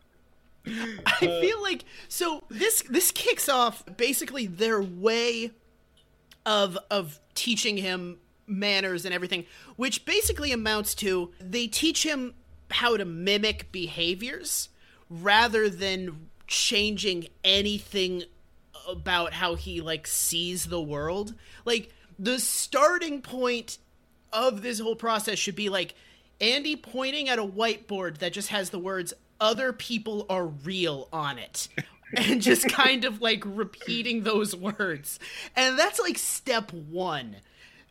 [0.65, 5.51] I uh, feel like so this this kicks off basically their way
[6.45, 12.35] of of teaching him manners and everything, which basically amounts to they teach him
[12.71, 14.69] how to mimic behaviors
[15.09, 18.23] rather than changing anything
[18.89, 21.33] about how he like sees the world.
[21.65, 23.77] Like the starting point
[24.31, 25.95] of this whole process should be like
[26.41, 31.37] Andy pointing at a whiteboard that just has the words other people are real on
[31.39, 31.67] it.
[32.15, 35.19] and just kind of like repeating those words.
[35.55, 37.35] And that's like step 1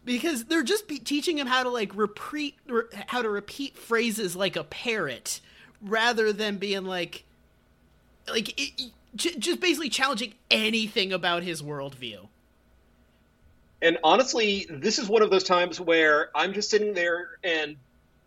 [0.04, 4.56] because they're just teaching him how to like repeat re- how to repeat phrases like
[4.56, 5.40] a parrot
[5.82, 7.24] rather than being like
[8.28, 12.28] like it- j- just basically challenging anything about his worldview.
[13.80, 17.76] And honestly, this is one of those times where I'm just sitting there and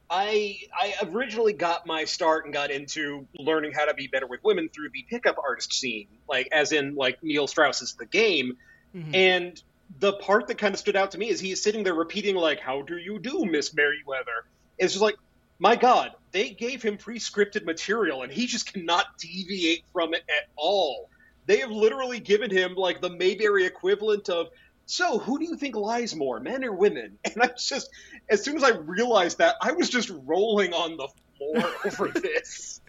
[0.09, 4.43] I I originally got my start and got into learning how to be better with
[4.43, 8.57] women through the pickup artist scene, like as in like Neil Strauss's The Game.
[8.95, 9.15] Mm-hmm.
[9.15, 9.63] And
[9.99, 12.35] the part that kind of stood out to me is he is sitting there repeating
[12.35, 14.45] like, "How do you do, Miss Merriweather?"
[14.77, 15.15] It's just like,
[15.59, 20.49] my God, they gave him pre-scripted material and he just cannot deviate from it at
[20.55, 21.09] all.
[21.45, 24.47] They have literally given him like the Mayberry equivalent of
[24.85, 27.17] so, who do you think lies more, men or women?
[27.25, 27.89] And I just,
[28.29, 32.81] as soon as I realized that, I was just rolling on the floor over this.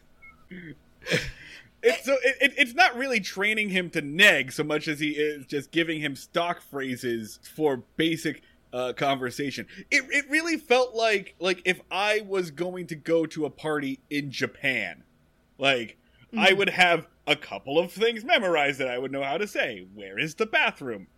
[1.85, 5.47] It's so it, it's not really training him to neg so much as he is
[5.47, 8.43] just giving him stock phrases for basic
[8.73, 9.67] uh, conversation.
[9.91, 14.01] It it really felt like like if I was going to go to a party
[14.11, 15.05] in Japan,
[15.59, 15.99] like
[16.37, 19.87] I would have a couple of things memorized that I would know how to say.
[19.95, 21.09] Where is the bathroom?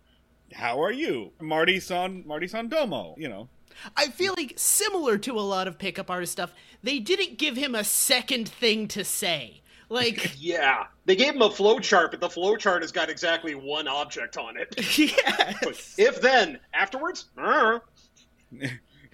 [0.53, 1.31] How are you?
[1.39, 3.49] Marty San Marty San Domo, you know.
[3.95, 7.75] I feel like similar to a lot of pickup artist stuff, they didn't give him
[7.75, 9.61] a second thing to say.
[9.89, 13.55] Like Yeah, they gave him a flow chart, but the flow chart has got exactly
[13.55, 14.73] one object on it.
[14.97, 15.95] yes.
[15.97, 17.79] If then, afterwards, uh,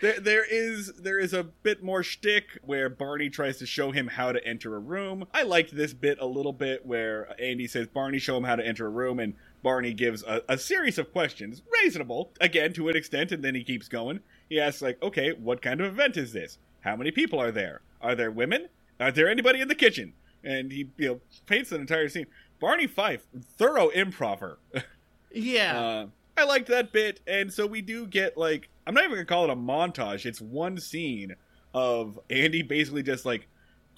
[0.01, 4.07] There, there is there is a bit more shtick where Barney tries to show him
[4.07, 5.27] how to enter a room.
[5.31, 8.65] I liked this bit a little bit where Andy says, "Barney, show him how to
[8.65, 12.95] enter a room," and Barney gives a, a series of questions, reasonable again to an
[12.97, 14.21] extent, and then he keeps going.
[14.49, 16.57] He asks, like, "Okay, what kind of event is this?
[16.81, 17.81] How many people are there?
[18.01, 18.69] Are there women?
[18.99, 22.27] Are there anybody in the kitchen?" And he you know paints an entire scene.
[22.59, 23.25] Barney Fife,
[23.57, 24.59] thorough improver.
[25.31, 25.79] yeah.
[25.79, 29.25] Uh, I liked that bit, and so we do get like I'm not even gonna
[29.25, 30.25] call it a montage.
[30.25, 31.35] It's one scene
[31.73, 33.47] of Andy basically just like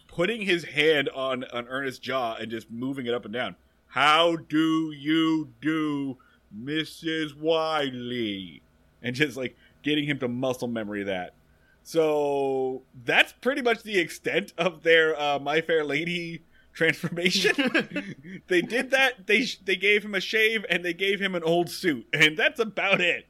[0.08, 3.56] putting his hand on on Ernest's jaw and just moving it up and down.
[3.88, 6.18] How do you do,
[6.56, 7.38] Mrs.
[7.38, 8.62] Wiley?
[9.02, 11.34] And just like getting him to muscle memory that.
[11.84, 16.44] So that's pretty much the extent of their uh, My Fair Lady
[16.74, 18.16] transformation.
[18.48, 19.28] they did that.
[19.28, 22.38] They sh- they gave him a shave and they gave him an old suit, and
[22.38, 23.28] that's about it.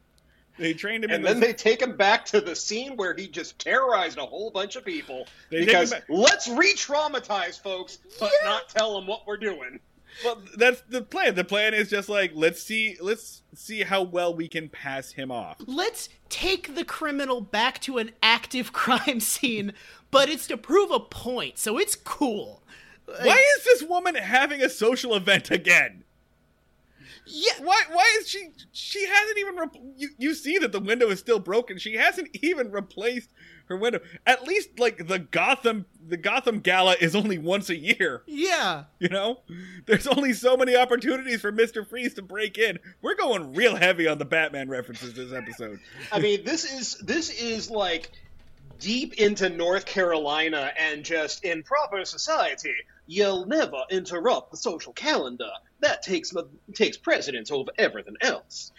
[0.60, 3.16] They trained him, and in then this- they take him back to the scene where
[3.16, 5.28] he just terrorized a whole bunch of people.
[5.50, 9.80] They because let's re-traumatize folks, but not tell them what we're doing.
[10.24, 11.36] Well, that's the plan.
[11.36, 15.32] The plan is just like let's see, let's see how well we can pass him
[15.32, 15.58] off.
[15.66, 19.74] Let's take the criminal back to an active crime scene,
[20.12, 22.64] but it's to prove a point, so it's cool.
[23.06, 26.04] Why is this woman having a social event again?
[27.26, 27.84] Yeah, Why?
[27.92, 28.50] Why is she?
[28.72, 29.56] She hasn't even.
[29.56, 31.78] Re- you you see that the window is still broken.
[31.78, 33.30] She hasn't even replaced
[33.66, 34.00] her window.
[34.26, 38.24] At least like the Gotham, the Gotham Gala is only once a year.
[38.26, 38.84] yeah.
[39.00, 39.40] You know,
[39.86, 42.80] there's only so many opportunities for Mister Freeze to break in.
[43.02, 45.80] We're going real heavy on the Batman references this episode.
[46.12, 48.12] I mean, this is this is like
[48.80, 52.74] deep into North Carolina and just in proper society,
[53.08, 55.50] you'll never interrupt the social calendar.
[55.80, 56.34] That takes
[56.74, 58.72] takes precedence over everything else.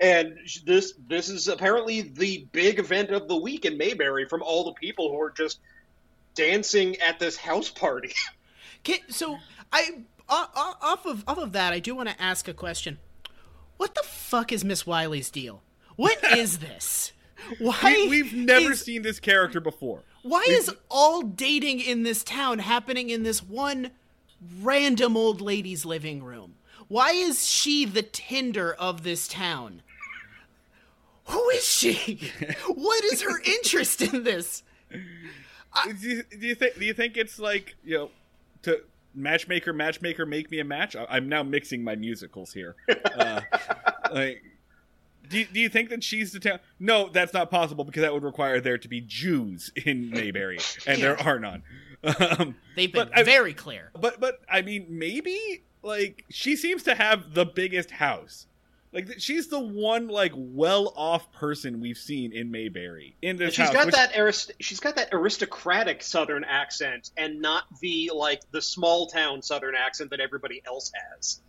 [0.00, 4.64] And this this is apparently the big event of the week in Mayberry from all
[4.64, 5.60] the people who are just
[6.34, 8.12] dancing at this house party.
[8.82, 9.36] Can, so
[9.72, 12.98] I o- o- off of off of that, I do want to ask a question.
[13.76, 15.62] What the fuck is Miss Wiley's deal?
[15.96, 17.12] What is this?
[17.58, 20.02] Why We, we've never is, seen this character before.
[20.22, 23.90] Why is all dating in this town happening in this one
[24.60, 26.54] random old lady's living room?
[26.88, 29.82] Why is she the Tinder of this town?
[31.30, 32.30] Who is she?
[32.66, 34.62] what is her interest in this?
[34.92, 36.78] do, you, do you think?
[36.78, 38.10] Do you think it's like you know,
[38.62, 38.80] to
[39.14, 40.96] matchmaker, matchmaker, make me a match?
[40.96, 42.76] I, I'm now mixing my musicals here.
[43.16, 43.40] Uh,
[44.12, 44.42] like,
[45.28, 46.58] do you, do you think that she's the town?
[46.78, 51.00] No, that's not possible because that would require there to be Jews in Mayberry, and
[51.02, 51.62] there are none.
[52.02, 53.90] Um, They've been but I- very clear.
[54.00, 58.46] but but I mean, maybe like she seems to have the biggest house.
[58.92, 63.74] Like she's the one like well-off person we've seen in Mayberry in this she's house.
[63.74, 68.60] got which- that arist- she's got that aristocratic southern accent and not the like the
[68.60, 71.40] small town southern accent that everybody else has.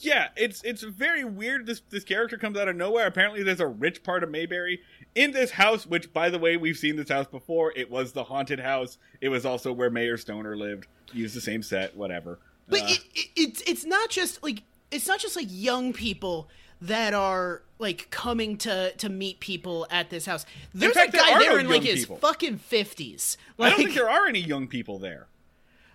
[0.00, 1.66] Yeah, it's it's very weird.
[1.66, 3.06] This this character comes out of nowhere.
[3.06, 4.80] Apparently, there's a rich part of Mayberry
[5.14, 5.86] in this house.
[5.86, 7.72] Which, by the way, we've seen this house before.
[7.76, 8.98] It was the haunted house.
[9.20, 10.88] It was also where Mayor Stoner lived.
[11.12, 11.96] Used the same set.
[11.96, 12.40] Whatever.
[12.68, 14.62] But Uh, it, it, it's it's not just like
[14.96, 16.48] it's not just like young people
[16.80, 20.46] that are like coming to to meet people at this house.
[20.74, 22.16] There's fact, a guy are there no in like his people.
[22.16, 23.36] fucking fifties.
[23.58, 25.28] I don't think there are any young people there.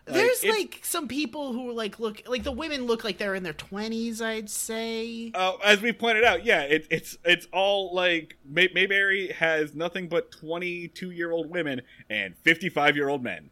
[0.08, 3.44] Like, there's like some people who like look like the women look like they're in
[3.44, 4.22] their twenties.
[4.22, 5.32] I'd say.
[5.34, 10.08] Uh, as we pointed out, yeah, it, it's it's all like May- Mayberry has nothing
[10.08, 13.52] but 22 year old women and 55 year old men.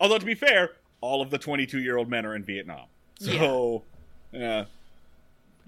[0.00, 2.86] Although to be fair, all of the 22 year old men are in Vietnam.
[3.20, 3.97] So, yeah,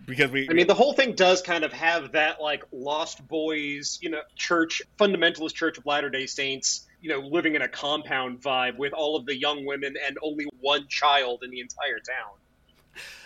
[0.06, 0.48] because we.
[0.48, 4.20] I mean, the whole thing does kind of have that like Lost Boys, you know,
[4.36, 8.92] church fundamentalist Church of Latter Day Saints, you know, living in a compound vibe with
[8.92, 12.39] all of the young women and only one child in the entire town.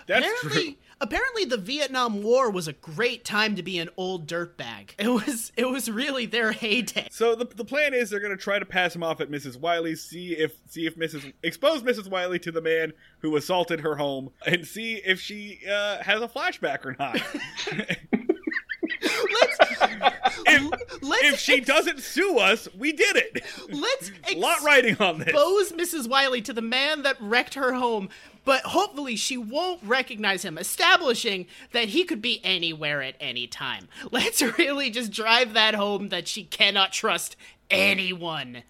[0.06, 0.74] That's apparently, true.
[1.00, 4.90] apparently, the Vietnam War was a great time to be an old dirtbag.
[4.98, 7.08] It was it was really their heyday.
[7.10, 9.58] So the, the plan is they're going to try to pass him off at Mrs.
[9.58, 11.32] Wiley's, see if see if Mrs.
[11.42, 12.08] expose Mrs.
[12.08, 16.28] Wiley to the man who assaulted her home, and see if she uh, has a
[16.28, 17.20] flashback or not.
[20.46, 23.44] if, let's if she doesn't sue us, we did it.
[23.70, 25.28] let's A lot writing on this.
[25.28, 26.08] expose Mrs.
[26.08, 28.08] Wiley to the man that wrecked her home,
[28.44, 33.88] but hopefully she won't recognize him, establishing that he could be anywhere at any time.
[34.10, 37.36] Let's really just drive that home that she cannot trust
[37.70, 38.62] anyone.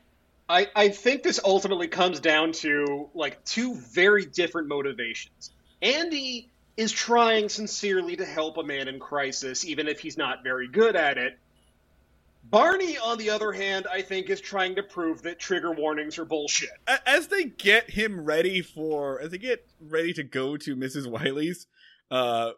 [0.49, 5.51] I, I think this ultimately comes down to like two very different motivations.
[5.81, 10.69] Andy is trying sincerely to help a man in crisis, even if he's not very
[10.69, 11.39] good at it.
[12.51, 16.25] Barney, on the other hand, I think is trying to prove that trigger warnings are
[16.25, 16.71] bullshit.
[17.07, 21.07] As they get him ready for, as they get ready to go to Mrs.
[21.07, 21.67] Wiley's,
[22.11, 22.51] uh,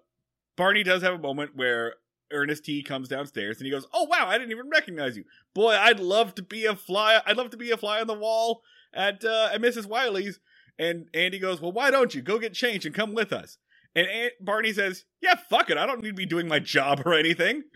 [0.57, 1.95] Barney does have a moment where
[2.33, 5.73] Ernest T comes downstairs and he goes, "Oh wow, I didn't even recognize you, boy.
[5.73, 7.21] I'd love to be a fly.
[7.25, 8.63] I'd love to be a fly on the wall
[8.93, 9.87] at uh, at Mrs.
[9.87, 10.41] Wiley's."
[10.79, 13.59] And Andy goes, "Well, why don't you go get changed and come with us?"
[13.97, 15.79] And Aunt Barney says, "Yeah, fuck it.
[15.79, 17.65] I don't need to be doing my job or anything."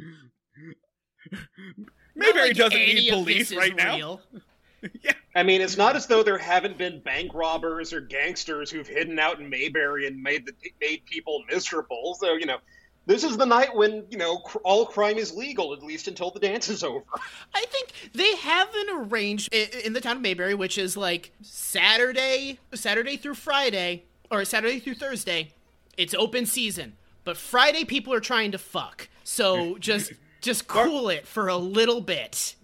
[2.15, 3.97] Mayberry like doesn't need police this is right now.
[3.97, 4.21] real.
[5.35, 9.19] I mean, it's not as though there haven't been bank robbers or gangsters who've hidden
[9.19, 12.17] out in Mayberry and made the, made people miserable.
[12.21, 12.59] So you know,
[13.07, 16.31] this is the night when you know cr- all crime is legal, at least until
[16.31, 17.03] the dance is over.
[17.55, 22.59] I think they have an arranged in the town of Mayberry, which is like Saturday,
[22.75, 25.55] Saturday through Friday, or Saturday through Thursday.
[26.01, 26.95] It's open season,
[27.25, 29.09] but Friday people are trying to fuck.
[29.23, 32.55] So just just cool it for a little bit.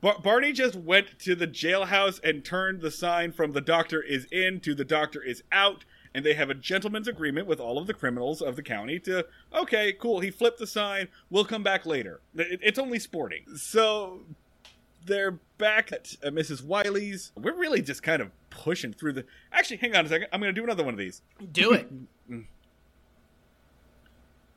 [0.00, 4.26] Bar- Barney just went to the jailhouse and turned the sign from the doctor is
[4.30, 5.84] in to the doctor is out,
[6.14, 9.26] and they have a gentleman's agreement with all of the criminals of the county to,
[9.52, 12.20] okay, cool, he flipped the sign, we'll come back later.
[12.36, 13.44] It- it's only sporting.
[13.56, 14.20] So
[15.04, 16.62] they're back at uh, Mrs.
[16.62, 17.32] Wiley's.
[17.36, 19.24] We're really just kind of pushing through the.
[19.52, 20.28] Actually, hang on a second.
[20.32, 21.22] I'm going to do another one of these.
[21.50, 21.90] Do it.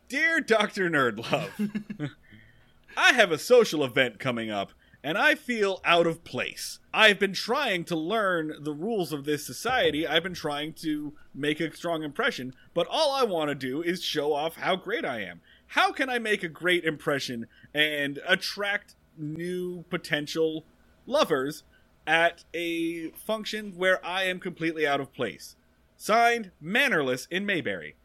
[0.09, 0.89] Dear Dr.
[0.89, 2.11] Nerdlove,
[2.97, 4.71] I have a social event coming up,
[5.03, 6.79] and I feel out of place.
[6.93, 10.07] I've been trying to learn the rules of this society.
[10.07, 14.01] I've been trying to make a strong impression, but all I want to do is
[14.01, 15.41] show off how great I am.
[15.67, 20.63] How can I make a great impression and attract new potential
[21.05, 21.63] lovers
[22.05, 25.57] at a function where I am completely out of place?
[25.97, 27.97] Signed, Mannerless in Mayberry.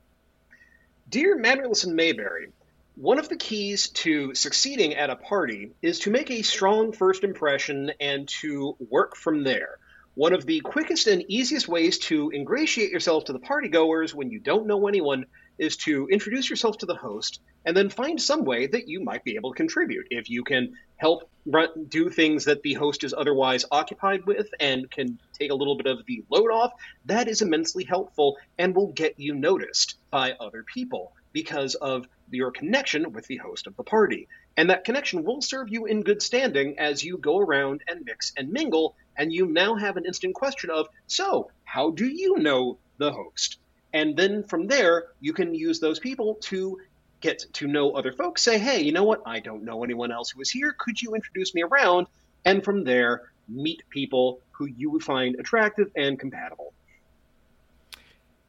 [1.13, 2.49] Dear Mannerless and Mayberry,
[2.95, 7.23] one of the keys to succeeding at a party is to make a strong first
[7.23, 9.77] impression and to work from there.
[10.15, 14.39] One of the quickest and easiest ways to ingratiate yourself to the partygoers when you
[14.39, 15.27] don't know anyone
[15.63, 19.23] is to introduce yourself to the host and then find some way that you might
[19.23, 20.09] be able to contribute.
[20.11, 24.91] If you can help run, do things that the host is otherwise occupied with and
[24.91, 26.73] can take a little bit of the load off,
[27.05, 32.51] that is immensely helpful and will get you noticed by other people because of your
[32.51, 34.27] connection with the host of the party.
[34.57, 38.33] And that connection will serve you in good standing as you go around and mix
[38.37, 42.79] and mingle, and you now have an instant question of, so, how do you know
[42.99, 43.59] the host?
[43.93, 46.79] And then from there, you can use those people to
[47.21, 48.43] get to know other folks.
[48.43, 49.23] Say, hey, you know what?
[49.27, 50.75] I don't know anyone else who is here.
[50.77, 52.07] Could you introduce me around?
[52.45, 56.73] And from there, meet people who you would find attractive and compatible.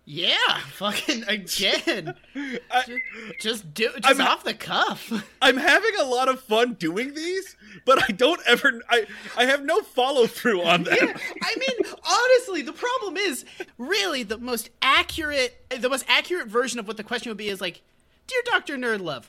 [0.06, 2.14] Yeah, fucking again.
[2.36, 3.00] I, Ju-
[3.40, 5.12] just do just I'm- off the cuff.
[5.42, 8.82] I'm having a lot of fun doing these, but I don't ever.
[8.90, 9.06] I
[9.38, 10.98] I have no follow through on them.
[11.00, 13.46] Yeah, I mean, honestly, the problem is
[13.78, 17.62] really the most accurate, the most accurate version of what the question would be is
[17.62, 17.82] like,
[18.28, 19.26] "Dear Doctor Nerdlove,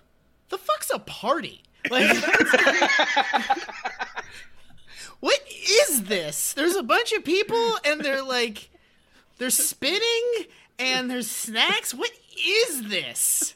[0.49, 2.17] the fuck's a party?" Like,
[5.21, 6.53] what is this?
[6.53, 8.71] There's a bunch of people, and they're like,
[9.39, 10.47] they're spinning,
[10.79, 11.95] and there's snacks.
[11.95, 12.11] What
[12.47, 13.55] is this?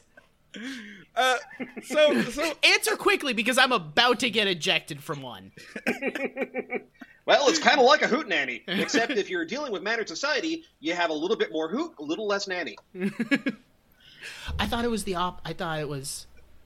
[1.15, 1.37] Uh,
[1.83, 5.51] so so Answer quickly because I'm about to get ejected from one.
[7.29, 10.63] Well, it's kind of like a hoot nanny, except if you're dealing with mannered society,
[10.79, 12.75] you have a little bit more hoot, a little less nanny.
[14.59, 15.39] I thought it was the op.
[15.45, 16.25] I thought it was.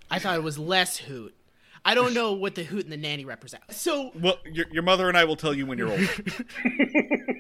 [0.10, 1.36] I thought it was less hoot.
[1.84, 3.64] I don't know what the hoot and the nanny represent.
[3.72, 6.08] So well, your your mother and I will tell you when you're older.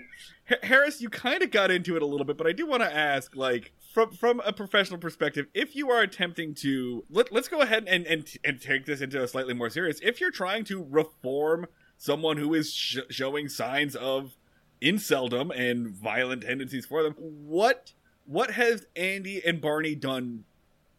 [0.49, 2.84] Ha- Harris, you kind of got into it a little bit, but I do want
[2.84, 7.47] to ask, like, from from a professional perspective, if you are attempting to let, let's
[7.47, 9.99] go ahead and, and and take this into a slightly more serious.
[10.01, 11.67] If you're trying to reform
[11.97, 14.36] someone who is sh- showing signs of
[14.82, 17.93] inceldom and violent tendencies for them, what
[18.26, 20.45] what has Andy and Barney done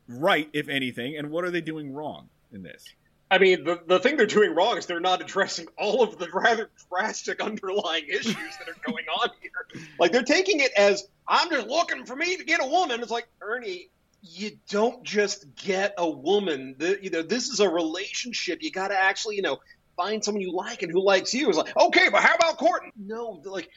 [0.08, 2.94] right, if anything, and what are they doing wrong in this?
[3.34, 6.28] I mean, the, the thing they're doing wrong is they're not addressing all of the
[6.32, 9.82] rather drastic underlying issues that are going on here.
[9.98, 13.00] Like, they're taking it as, I'm just looking for me to get a woman.
[13.00, 13.90] It's like, Ernie,
[14.22, 16.76] you don't just get a woman.
[16.78, 18.62] The, you know, this is a relationship.
[18.62, 19.58] You got to actually, you know,
[19.96, 21.48] find someone you like and who likes you.
[21.48, 22.92] It's like, okay, but how about courting?
[22.96, 23.68] No, like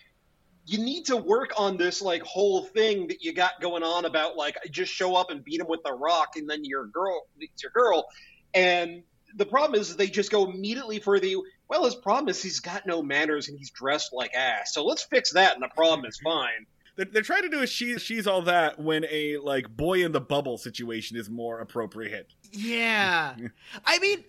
[0.67, 4.37] you need to work on this like whole thing that you got going on about
[4.37, 7.63] like just show up and beat him with the rock and then your girl it's
[7.63, 8.05] your girl
[8.53, 9.01] and
[9.37, 11.37] the problem is they just go immediately for the
[11.69, 14.73] well his problem is he's got no manners and he's dressed like ass.
[14.73, 16.29] So let's fix that and the problem is mm-hmm.
[16.29, 16.65] fine.
[16.95, 20.11] They're, they're trying to do a she, she's all that when a like boy in
[20.11, 22.33] the bubble situation is more appropriate.
[22.51, 23.35] Yeah.
[23.85, 24.23] I mean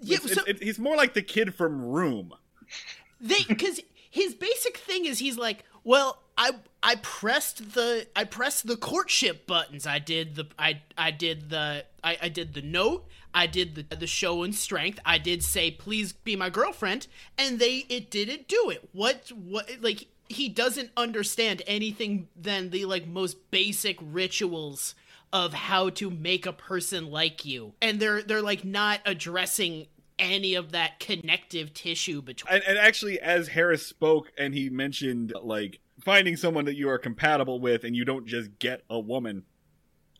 [0.00, 2.32] yeah, It's- so it's- he's more like the kid from room.
[3.20, 6.52] They because his basic thing is he's like well i
[6.82, 9.86] i pressed the i pressed the courtship buttons.
[9.86, 13.96] I did the i i did the i, I did the note i did the
[13.96, 14.98] the show and strength.
[15.04, 17.06] I did say please be my girlfriend
[17.36, 18.88] and they it didn't do it.
[18.92, 24.94] What what like he doesn't understand anything than the like most basic rituals
[25.32, 27.74] of how to make a person like you.
[27.82, 29.86] And they're they're like not addressing
[30.18, 35.32] any of that connective tissue between and, and actually as harris spoke and he mentioned
[35.42, 39.42] like finding someone that you are compatible with and you don't just get a woman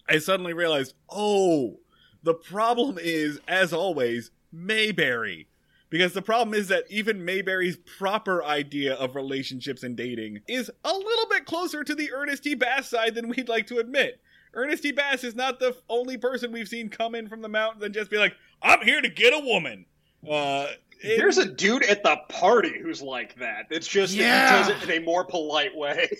[0.08, 1.78] i suddenly realized oh
[2.24, 5.46] the problem is as always mayberry.
[5.90, 10.92] Because the problem is that even mayberry's proper idea of relationships and dating is a
[10.92, 14.20] little bit closer to the ernest t bass side than we'd like to admit.
[14.54, 17.84] Ernest t bass is not the only person we've seen come in from the mountains
[17.84, 19.86] and just be like i'm here to get a woman.
[20.28, 20.66] Uh
[21.00, 23.66] it- there's a dude at the party who's like that.
[23.70, 24.24] It's just Yeah.
[24.50, 26.08] that he does it in a more polite way.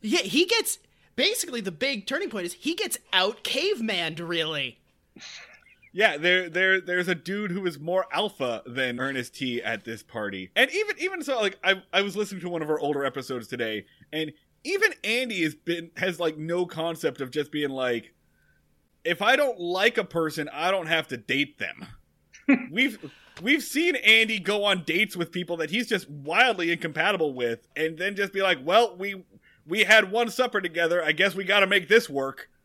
[0.00, 0.78] Yeah, he gets
[1.16, 4.78] basically the big turning point is he gets out cavemaned really.
[5.92, 10.02] Yeah, there, there, there's a dude who is more alpha than Ernest T at this
[10.02, 13.04] party, and even, even so, like I, I was listening to one of our older
[13.04, 14.32] episodes today, and
[14.64, 18.12] even Andy has been has like no concept of just being like,
[19.04, 21.86] if I don't like a person, I don't have to date them.
[22.72, 22.98] we've
[23.42, 27.96] we've seen Andy go on dates with people that he's just wildly incompatible with, and
[27.98, 29.22] then just be like, well, we
[29.66, 31.04] we had one supper together.
[31.04, 32.48] I guess we got to make this work.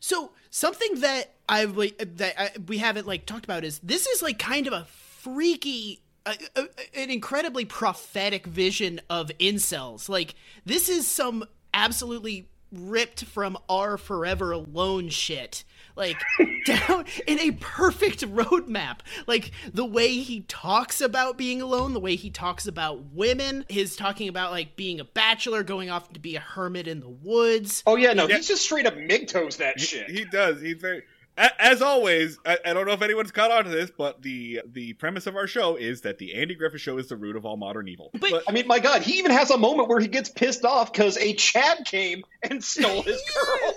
[0.00, 4.22] So something that I've like, that I, we haven't like talked about is this is
[4.22, 6.00] like kind of a freaky.
[6.26, 10.06] Uh, uh, an incredibly prophetic vision of incels.
[10.06, 10.34] Like
[10.66, 15.64] this is some absolutely ripped from our forever alone shit.
[15.96, 16.18] Like
[16.66, 18.98] down in a perfect roadmap.
[19.26, 23.96] Like the way he talks about being alone, the way he talks about women, his
[23.96, 27.82] talking about like being a bachelor, going off to be a hermit in the woods.
[27.86, 28.36] oh yeah no Yeah.
[28.36, 30.60] he's just straight up migtos that He- shit He, does.
[30.60, 31.02] He's very.
[31.40, 34.60] A- As always, I, I don't know if anyone's caught on to this, but the
[34.72, 37.44] the premise of our show is that the Andy Griffith Show is the root of
[37.46, 38.10] all modern evil.
[38.18, 40.92] But- I mean, my God, he even has a moment where he gets pissed off
[40.92, 43.74] because a Chad came and stole his girl.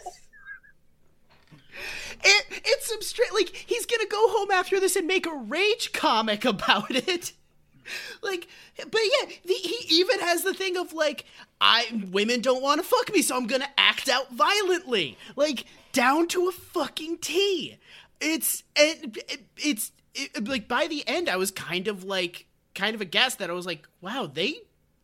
[2.25, 5.91] It, it's some straight like he's gonna go home after this and make a rage
[5.93, 7.33] comic about it.
[8.21, 8.47] Like,
[8.77, 11.25] but yeah, the, he even has the thing of like,
[11.65, 16.27] I women don't want to fuck me, so I'm gonna act out violently, like down
[16.27, 17.77] to a fucking T.
[18.19, 22.93] It's and it, it's it, like by the end, I was kind of like, kind
[22.93, 24.55] of a guess that I was like, wow, they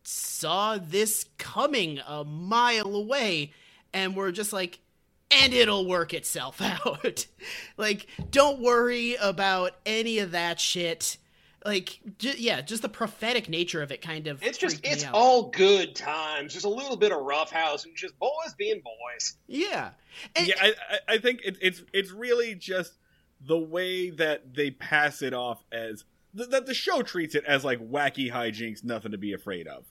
[0.02, 3.54] saw this coming a mile away,
[3.94, 4.80] and were just like,
[5.30, 7.24] and it'll work itself out.
[7.78, 11.16] like, don't worry about any of that shit.
[11.64, 14.42] Like, j- yeah, just the prophetic nature of it kind of.
[14.42, 15.14] It's just, it's out.
[15.14, 16.54] all good times.
[16.54, 19.36] Just a little bit of roughhouse and just boys being boys.
[19.46, 19.90] Yeah.
[20.34, 22.94] And, Yeah, I, I, I think it, it's it's really just
[23.40, 26.04] the way that they pass it off as
[26.34, 29.84] that the show treats it as like wacky hijinks, nothing to be afraid of.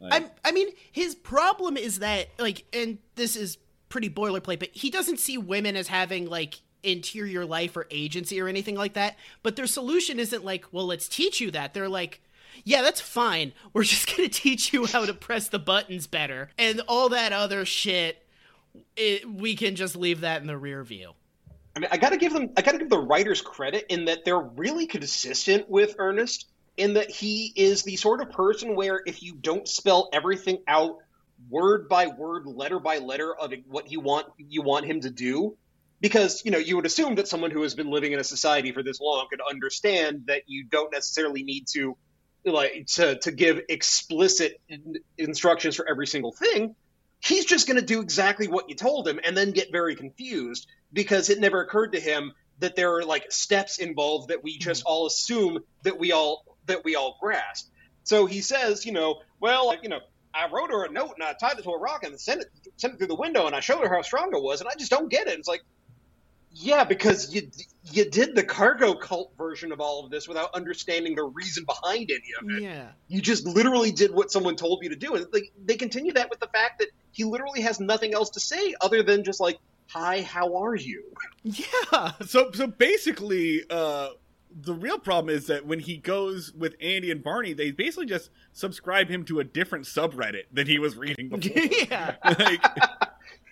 [0.00, 3.58] I'm, I mean, his problem is that, like, and this is
[3.88, 8.48] pretty boilerplate, but he doesn't see women as having, like, interior life or agency or
[8.48, 9.16] anything like that.
[9.42, 11.74] But their solution isn't like, well, let's teach you that.
[11.74, 12.20] They're like,
[12.64, 13.52] yeah, that's fine.
[13.72, 16.50] We're just going to teach you how to press the buttons better.
[16.58, 18.24] And all that other shit,
[18.96, 21.12] it, we can just leave that in the rear view.
[21.76, 24.40] I mean, I gotta give them, I gotta give the writers credit in that they're
[24.40, 29.34] really consistent with Ernest in that he is the sort of person where if you
[29.34, 30.98] don't spell everything out
[31.48, 35.56] word by word, letter by letter of what you want you want him to do,
[36.00, 38.72] because you know you would assume that someone who has been living in a society
[38.72, 41.96] for this long could understand that you don't necessarily need to
[42.44, 46.74] like to to give explicit in- instructions for every single thing.
[47.20, 50.68] He's just going to do exactly what you told him and then get very confused
[50.92, 54.82] because it never occurred to him that there are like steps involved that we just
[54.82, 54.92] mm-hmm.
[54.92, 57.70] all assume that we all that we all grasp.
[58.04, 60.00] So he says you know well like, you know
[60.32, 62.48] I wrote her a note and I tied it to a rock and sent it
[62.76, 64.74] sent it through the window and I showed her how strong it was and I
[64.78, 65.38] just don't get it.
[65.38, 65.62] It's like,
[66.60, 67.50] yeah, because you
[67.92, 72.10] you did the cargo cult version of all of this without understanding the reason behind
[72.10, 72.62] any of it.
[72.62, 72.88] Yeah.
[73.06, 76.30] You just literally did what someone told you to do, and like they continue that
[76.30, 79.58] with the fact that he literally has nothing else to say other than just like,
[79.88, 81.04] "Hi, how are you?"
[81.44, 82.12] Yeah.
[82.26, 84.08] So so basically, uh,
[84.50, 88.30] the real problem is that when he goes with Andy and Barney, they basically just
[88.52, 91.62] subscribe him to a different subreddit than he was reading before.
[91.88, 92.16] yeah.
[92.24, 92.64] like,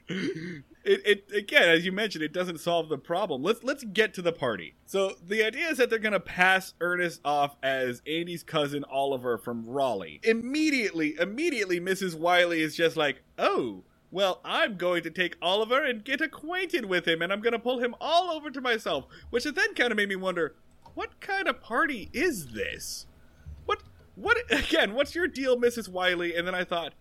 [0.08, 3.42] it, it again, as you mentioned, it doesn't solve the problem.
[3.42, 4.74] Let's let's get to the party.
[4.86, 9.66] So the idea is that they're gonna pass Ernest off as Andy's cousin Oliver from
[9.66, 10.20] Raleigh.
[10.22, 12.14] Immediately, immediately, Mrs.
[12.16, 13.84] Wiley is just like, oh.
[14.12, 17.58] Well, I'm going to take Oliver and get acquainted with him, and I'm going to
[17.58, 19.04] pull him all over to myself.
[19.30, 20.54] Which then kind of made me wonder,
[20.94, 23.06] what kind of party is this?
[23.66, 23.82] What,
[24.14, 25.88] what, again, what's your deal, Mrs.
[25.88, 26.36] Wiley?
[26.36, 26.94] And then I thought,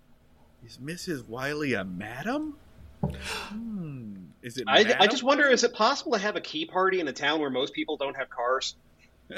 [0.65, 1.29] is Mrs.
[1.29, 2.57] Wiley a madam?
[3.01, 4.15] Hmm.
[4.41, 4.65] Is it?
[4.67, 7.39] I, I just wonder: is it possible to have a key party in a town
[7.39, 8.75] where most people don't have cars?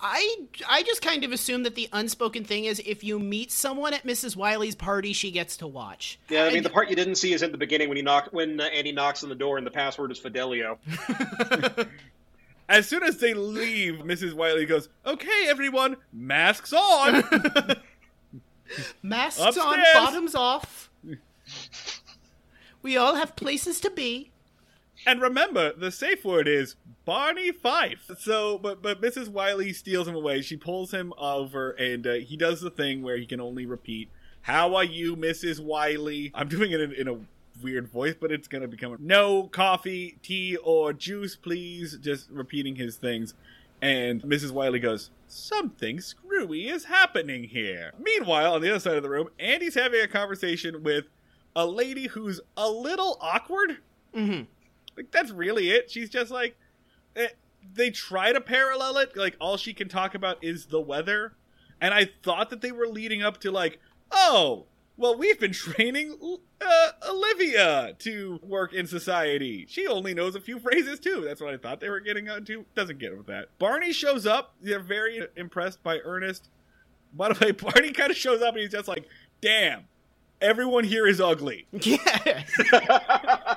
[0.00, 0.36] I
[0.68, 4.04] I just kind of assume that the unspoken thing is if you meet someone at
[4.04, 4.36] Mrs.
[4.36, 6.18] Wiley's party, she gets to watch.
[6.28, 8.32] Yeah, I mean, the part you didn't see is at the beginning when he knocked
[8.32, 10.78] when uh, Andy knocks on the door and the password is Fidelio.
[12.68, 14.34] As soon as they leave, Mrs.
[14.34, 17.22] Wiley goes, "Okay, everyone, masks on."
[19.02, 20.90] Masks on, bottoms off.
[22.86, 24.30] We all have places to be.
[25.08, 28.08] And remember, the safe word is Barney Fife.
[28.20, 29.28] So, but but Mrs.
[29.28, 30.40] Wiley steals him away.
[30.40, 34.08] She pulls him over, and uh, he does the thing where he can only repeat,
[34.42, 35.58] "How are you, Mrs.
[35.58, 37.18] Wiley?" I'm doing it in, in a
[37.60, 41.98] weird voice, but it's gonna become no coffee, tea, or juice, please.
[42.00, 43.34] Just repeating his things.
[43.82, 44.52] And Mrs.
[44.52, 47.92] Wiley goes, Something screwy is happening here.
[48.00, 51.04] Meanwhile, on the other side of the room, Andy's having a conversation with
[51.56, 53.78] a lady who's a little awkward.
[54.14, 54.42] Mm-hmm.
[54.96, 55.90] Like that's really it.
[55.90, 56.56] She's just like
[57.16, 57.28] eh,
[57.74, 59.16] they try to parallel it.
[59.16, 61.34] Like all she can talk about is the weather,
[61.80, 63.80] and I thought that they were leading up to like,
[64.12, 64.66] oh,
[64.98, 66.16] well, we've been training
[66.60, 69.66] uh, Olivia to work in society.
[69.68, 71.22] She only knows a few phrases too.
[71.24, 72.64] That's what I thought they were getting onto.
[72.74, 73.48] Doesn't get with that.
[73.58, 74.54] Barney shows up.
[74.60, 76.50] They're very impressed by Ernest.
[77.14, 79.06] By the way, Barney kind of shows up and he's just like,
[79.40, 79.84] "Damn,
[80.40, 82.44] everyone here is ugly." Yeah.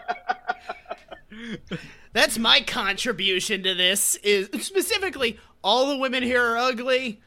[2.14, 7.22] That's my contribution to this is specifically all the women here are ugly.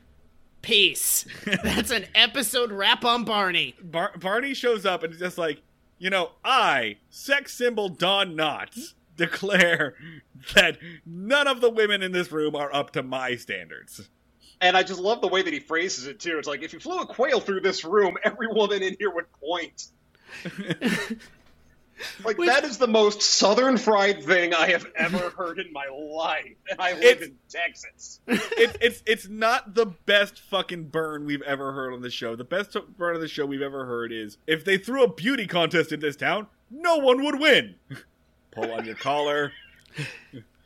[0.61, 1.27] Peace.
[1.65, 3.75] That's an episode wrap on Barney.
[3.83, 5.63] Bar- Barney shows up and is just like,
[5.99, 9.95] you know, I, sex symbol Don Knotts, declare
[10.55, 14.09] that none of the women in this room are up to my standards.
[14.63, 16.39] And I just love the way that he phrases it too.
[16.39, 19.27] It's like if you flew a quail through this room, every woman in here would
[19.33, 19.89] point.
[22.25, 25.87] like Which- that is the most southern fried thing I have ever heard in my
[25.87, 28.21] life, and I live It's- in Texas.
[28.27, 32.35] It's it's it's not the best fucking burn we've ever heard on the show.
[32.37, 35.47] The best burn of the show we've ever heard is if they threw a beauty
[35.47, 37.75] contest in this town, no one would win.
[38.53, 39.53] Pull on your collar.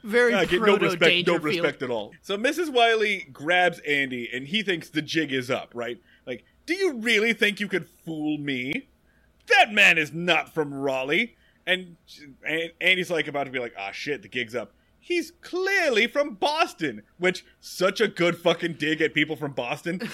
[0.06, 2.12] Very I get no respect, no respect at all.
[2.22, 2.72] So Mrs.
[2.72, 5.70] Wiley grabs Andy, and he thinks the jig is up.
[5.74, 6.00] Right?
[6.26, 8.88] Like, do you really think you could fool me?
[9.48, 11.36] That man is not from Raleigh.
[11.66, 11.96] And,
[12.46, 14.72] and Andy's like about to be like, ah, shit, the gig's up.
[15.00, 20.00] He's clearly from Boston, which such a good fucking dig at people from Boston.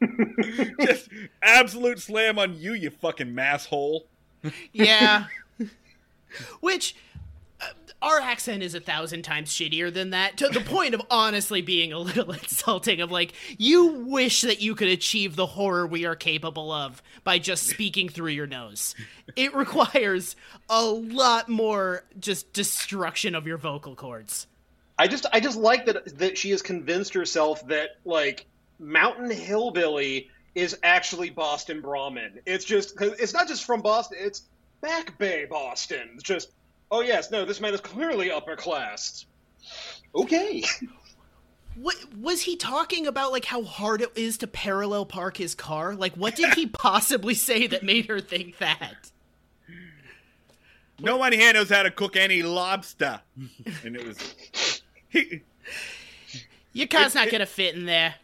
[0.80, 1.08] Just
[1.42, 4.02] absolute slam on you, you fucking masshole.
[4.72, 5.24] Yeah.
[6.60, 7.09] Which uh,
[8.02, 11.92] our accent is a thousand times shittier than that to the point of honestly being
[11.92, 16.16] a little insulting of like you wish that you could achieve the horror we are
[16.16, 18.94] capable of by just speaking through your nose
[19.36, 20.34] it requires
[20.68, 24.46] a lot more just destruction of your vocal cords
[24.98, 28.44] I just I just like that that she has convinced herself that like
[28.78, 32.40] Mountain Hillbilly is actually Boston Brahmin.
[32.44, 34.18] It's just 'cause it's not just from Boston.
[34.20, 34.42] It's
[34.82, 36.10] Back Bay Boston.
[36.14, 36.50] It's just
[36.90, 39.26] oh yes, no, this man is clearly upper class.
[40.14, 40.62] Okay.
[41.76, 45.94] what was he talking about like how hard it is to parallel park his car
[45.94, 49.10] like what did he possibly say that made her think that
[50.98, 53.20] No one here knows how to cook any lobster.
[53.84, 54.82] And it was.
[56.72, 58.16] Your car's It- not it- gonna fit in there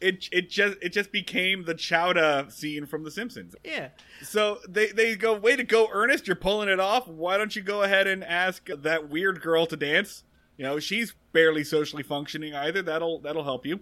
[0.00, 3.54] it it just it just became the chowder scene from The Simpsons.
[3.64, 3.88] yeah
[4.22, 6.26] So they they go, way to go, Ernest!
[6.26, 7.06] You're pulling it off.
[7.06, 10.24] Why don't you go ahead and ask that weird girl to dance?
[10.56, 12.82] You know, she's barely socially functioning either.
[12.82, 13.80] That'll that'll help you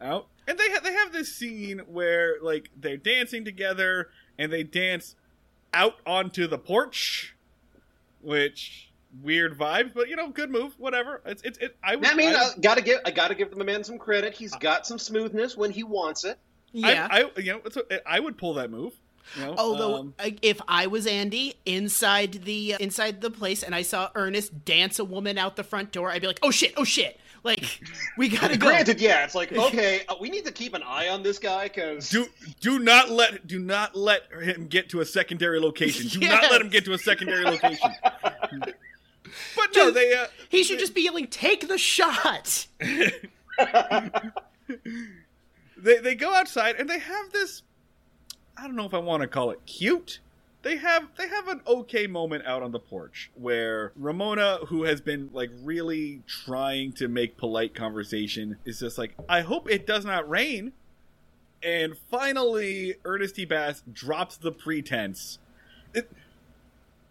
[0.00, 0.26] out.
[0.46, 5.14] and they ha- they have this scene where like they're dancing together and they dance
[5.74, 7.34] out onto the porch,
[8.20, 8.85] which
[9.22, 10.74] weird vibes, but you know, good move.
[10.78, 11.22] Whatever.
[11.24, 11.76] It's it's it.
[11.82, 14.34] I, would, I mean, I, I gotta give I gotta give the man some credit.
[14.34, 16.38] He's got some smoothness when he wants it.
[16.72, 17.08] Yeah.
[17.10, 18.94] I, I you know it's a, I would pull that move.
[19.34, 23.74] You know, Although, um, if I was Andy inside the uh, inside the place and
[23.74, 26.74] I saw Ernest dance a woman out the front door, I'd be like, "Oh shit!
[26.76, 27.18] Oh shit!
[27.42, 27.80] Like,
[28.16, 31.08] we gotta go." Granted, yeah, it's like okay, uh, we need to keep an eye
[31.08, 32.26] on this guy because do
[32.60, 36.08] do not let do not let him get to a secondary location.
[36.08, 37.90] Do not let him get to a secondary location.
[39.54, 43.10] but no, they uh, He should just be yelling, "Take the shot!" they
[45.98, 47.62] they go outside and they have this
[48.56, 50.20] I don't know if I want to call it cute.
[50.62, 55.00] They have they have an okay moment out on the porch where Ramona, who has
[55.00, 60.04] been like really trying to make polite conversation, is just like, I hope it does
[60.04, 60.72] not rain.
[61.62, 63.44] And finally, Ernest T.
[63.44, 65.38] Bass drops the pretense.
[65.94, 66.10] It,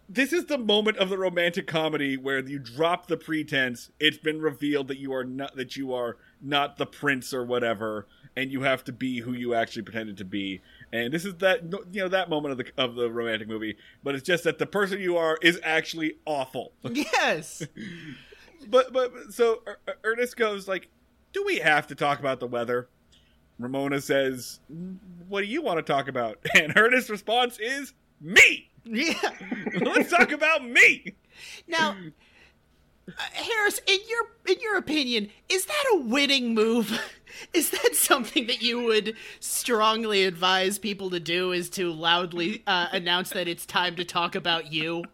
[0.08, 3.90] this is the moment of the romantic comedy where you drop the pretense.
[3.98, 8.06] It's been revealed that you are not that you are not the prince or whatever,
[8.36, 10.60] and you have to be who you actually pretended to be.
[10.92, 14.14] And this is that you know that moment of the of the romantic movie, but
[14.14, 16.72] it's just that the person you are is actually awful.
[16.90, 17.62] yes.
[18.68, 20.88] But but so Er- Er- Ernest goes like,
[21.32, 22.88] "Do we have to talk about the weather?"
[23.58, 24.60] Ramona says,
[25.28, 28.70] "What do you want to talk about?" And Ernest's response is, "Me.
[28.86, 29.30] Yeah.
[29.80, 31.14] Let's talk about me."
[31.66, 31.96] Now,
[33.08, 37.00] uh, Harris, in your in your opinion, is that a winning move?
[37.52, 41.52] Is that something that you would strongly advise people to do?
[41.52, 45.04] Is to loudly uh, announce that it's time to talk about you?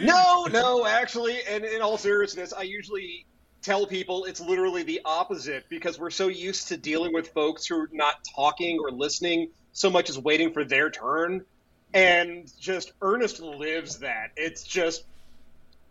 [0.00, 3.26] no, no, actually, and in all seriousness, I usually
[3.62, 7.80] tell people it's literally the opposite because we're so used to dealing with folks who
[7.80, 11.44] are not talking or listening so much as waiting for their turn,
[11.94, 14.32] and just Ernest lives that.
[14.36, 15.04] It's just.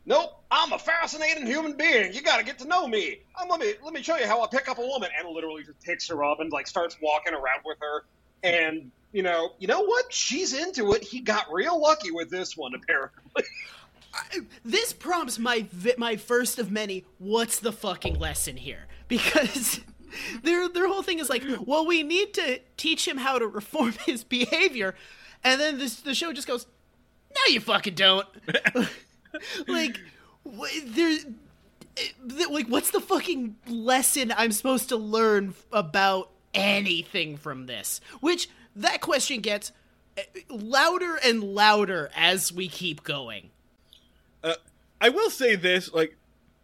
[0.05, 2.11] Nope, I'm a fascinating human being.
[2.11, 3.21] You got to get to know me.
[3.41, 5.63] Um, let me let me show you how I pick up a woman, and literally
[5.63, 8.03] just picks her up and like starts walking around with her.
[8.43, 10.11] And you know, you know what?
[10.11, 11.03] She's into it.
[11.03, 13.43] He got real lucky with this one, apparently.
[14.63, 15.65] This prompts my
[15.97, 17.03] my first of many.
[17.17, 18.85] What's the fucking lesson here?
[19.07, 19.79] Because
[20.43, 23.93] their their whole thing is like, well, we need to teach him how to reform
[24.05, 24.95] his behavior,
[25.43, 26.65] and then this the show just goes,
[27.35, 28.27] no, you fucking don't.
[29.67, 29.99] like,
[30.45, 31.17] wh- there.
[32.49, 38.01] Like, what's the fucking lesson I'm supposed to learn f- about anything from this?
[38.19, 39.71] Which that question gets
[40.17, 43.51] eh, louder and louder as we keep going.
[44.43, 44.55] Uh,
[44.99, 46.17] I will say this, like,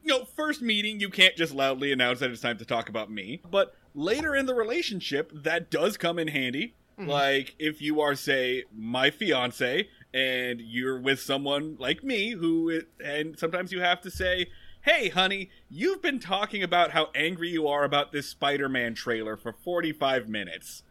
[0.04, 3.12] you know, first meeting, you can't just loudly announce that it's time to talk about
[3.12, 3.42] me.
[3.50, 6.74] But later in the relationship, that does come in handy.
[7.08, 13.38] Like, if you are, say, my fiance, and you're with someone like me, who, and
[13.38, 14.48] sometimes you have to say,
[14.82, 19.36] Hey, honey, you've been talking about how angry you are about this Spider Man trailer
[19.36, 20.84] for 45 minutes.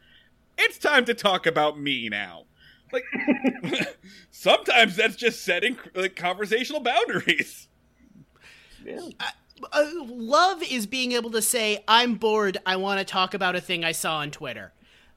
[0.59, 2.45] It's time to talk about me now.
[2.93, 3.05] Like,
[4.31, 7.69] sometimes that's just setting like conversational boundaries.
[9.73, 13.61] uh, love is being able to say i'm bored i want to talk about a
[13.61, 14.73] thing i saw on twitter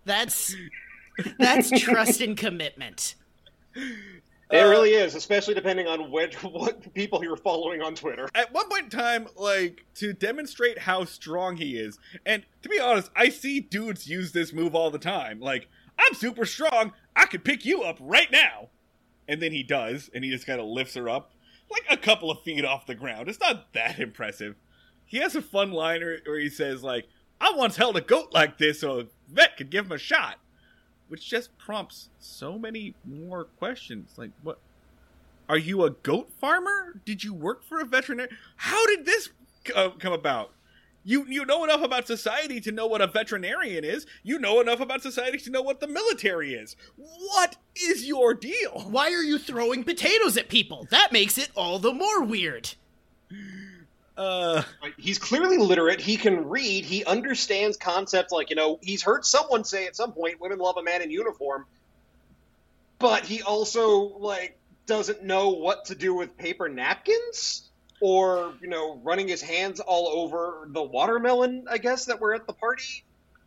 [0.06, 0.56] that's
[1.40, 3.16] that's trust and commitment
[4.52, 8.28] It uh, really is, especially depending on which what people you're following on Twitter.
[8.36, 12.80] At one point in time, like to demonstrate how strong he is, and to be
[12.80, 15.40] honest, I see dudes use this move all the time.
[15.40, 18.70] Like, I'm super strong, I could pick you up right now.
[19.28, 21.32] And then he does, and he just kind of lifts her up
[21.70, 23.30] like a couple of feet off the ground.
[23.30, 24.56] It's not that impressive.
[25.06, 27.08] He has a fun line where where he says, like,
[27.40, 30.38] I once held a goat like this so a vet could give him a shot.
[31.08, 34.12] Which just prompts so many more questions.
[34.18, 34.60] Like, what?
[35.50, 37.02] Are you a goat farmer?
[37.04, 38.38] Did you work for a veterinarian?
[38.56, 39.30] How did this
[39.76, 40.52] uh, come about?
[41.04, 44.06] You you know enough about society to know what a veterinarian is.
[44.24, 46.76] You know enough about society to know what the military is.
[46.96, 48.86] What is your deal?
[48.90, 52.76] why are you throwing potatoes at people that makes it all the more weird
[54.18, 54.64] Uh,
[54.98, 56.00] He's clearly literate.
[56.00, 56.86] He can read.
[56.86, 60.78] He understands concepts like, you know, he's heard someone say at some point, women love
[60.78, 61.66] a man in uniform.
[63.00, 69.00] But he also, like, doesn't know what to do with paper napkins or, you know,
[69.04, 73.04] running his hands all over the watermelon, I guess, that were at the party.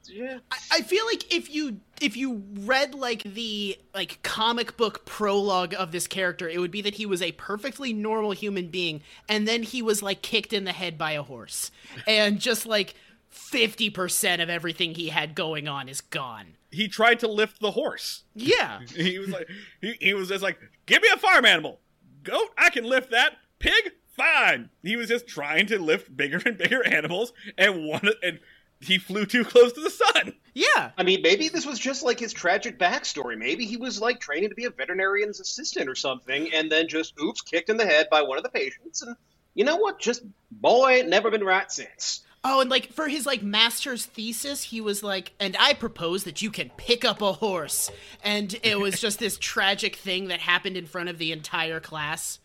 [0.08, 0.38] Yeah.
[0.50, 5.74] I, I feel like if you if you read like the like comic book prologue
[5.74, 9.46] of this character it would be that he was a perfectly normal human being and
[9.46, 11.70] then he was like kicked in the head by a horse
[12.06, 12.94] and just like
[13.34, 16.56] 50% of everything he had going on is gone.
[16.70, 18.22] He tried to lift the horse.
[18.34, 18.80] Yeah.
[18.94, 19.48] He was like,
[19.80, 21.80] he, he was just like, give me a farm animal.
[22.22, 23.36] Goat, I can lift that.
[23.58, 24.70] Pig, fine.
[24.82, 28.38] He was just trying to lift bigger and bigger animals, and one and
[28.86, 30.34] he flew too close to the sun.
[30.54, 30.90] Yeah.
[30.96, 33.36] I mean, maybe this was just like his tragic backstory.
[33.36, 37.14] Maybe he was like training to be a veterinarian's assistant or something, and then just
[37.20, 39.16] oops, kicked in the head by one of the patients, and
[39.54, 39.98] you know what?
[39.98, 42.22] Just boy, never been right since.
[42.46, 46.42] Oh, and like for his like master's thesis, he was like, and I propose that
[46.42, 47.90] you can pick up a horse.
[48.22, 52.40] And it was just this tragic thing that happened in front of the entire class.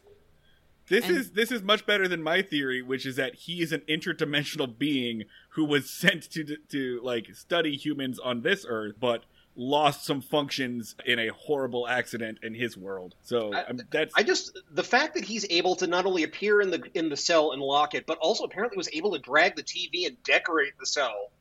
[0.88, 3.74] This And- is this is much better than my theory, which is that he is
[3.74, 5.26] an interdimensional being
[5.60, 9.24] who was sent to to like study humans on this earth, but
[9.58, 13.14] lost some functions in a horrible accident in his world.
[13.24, 16.62] So I- um, that's I just the fact that he's able to not only appear
[16.62, 19.58] in the in the cell and lock it, but also apparently was able to drag
[19.58, 21.32] the TV and decorate the cell.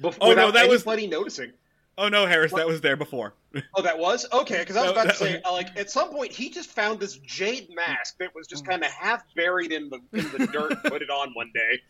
[0.00, 1.52] Bef- Oh, no, that was- anybody noticing.
[1.96, 2.58] oh no, Harris, What?
[2.58, 3.32] that was there before.
[3.74, 4.58] Oh, that was okay.
[4.58, 6.70] Because I was No, about to say, was- uh, like, at some point, he just
[6.70, 8.50] found this jade mask that was Mm.
[8.50, 10.72] just kind of half buried in the in the dirt.
[10.72, 11.80] and Put it on one day.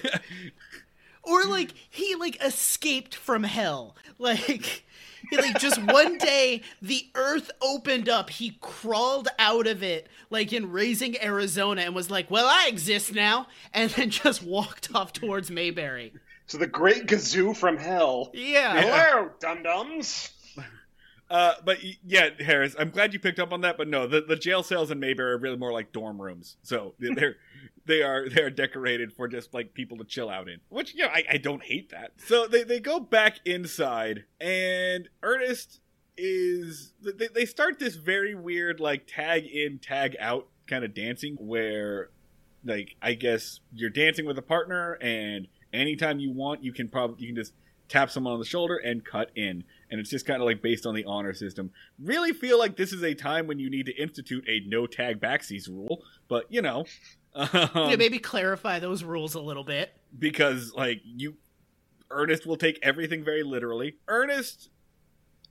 [1.22, 3.96] Or like he like escaped from hell.
[4.18, 4.84] Like
[5.30, 8.28] he, like just one day the earth opened up.
[8.28, 13.14] He crawled out of it like in Raising Arizona and was like, "Well, I exist
[13.14, 16.12] now." And then just walked off towards Mayberry.
[16.46, 18.30] So the Great Gazoo from Hell.
[18.34, 18.78] Yeah.
[18.78, 20.30] Hello, dum dums.
[21.30, 23.78] Uh, but yeah, Harris, I'm glad you picked up on that.
[23.78, 26.56] But no, the, the jail cells in Mayberry are really more like dorm rooms.
[26.62, 27.36] So they're
[27.90, 30.60] they are they are decorated for just like people to chill out in.
[30.68, 32.12] Which you know, I, I don't hate that.
[32.26, 35.80] So they they go back inside, and Ernest
[36.16, 41.36] is they, they start this very weird like tag in tag out kind of dancing
[41.40, 42.10] where
[42.64, 47.24] like I guess you're dancing with a partner and anytime you want you can probably
[47.24, 47.54] you can just
[47.88, 50.84] tap someone on the shoulder and cut in and it's just kind of like based
[50.86, 53.92] on the honor system really feel like this is a time when you need to
[53.96, 56.84] institute a no tag backsies rule but you know
[57.34, 59.92] um, yeah, maybe clarify those rules a little bit.
[60.18, 61.36] because like you
[62.10, 63.96] ernest will take everything very literally.
[64.08, 64.70] Ernest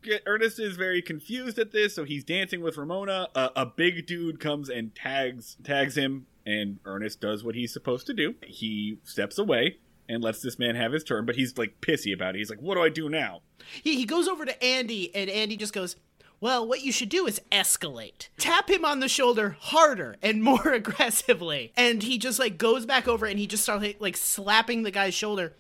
[0.04, 3.28] get- ernest is very confused at this so he's dancing with ramona.
[3.36, 8.08] A, a big dude comes and tags tags him and ernest does what he's supposed
[8.08, 8.36] to do.
[8.46, 9.78] He steps away
[10.08, 12.40] and lets this man have his turn but he's like pissy about it.
[12.40, 13.42] He's like what do i do now?
[13.84, 15.96] He, he goes over to Andy, and Andy just goes,
[16.42, 18.30] Well, what you should do is escalate.
[18.38, 21.74] Tap him on the shoulder harder and more aggressively.
[21.76, 24.92] And he just like goes back over and he just starts like, like slapping the
[24.92, 25.54] guy's shoulder.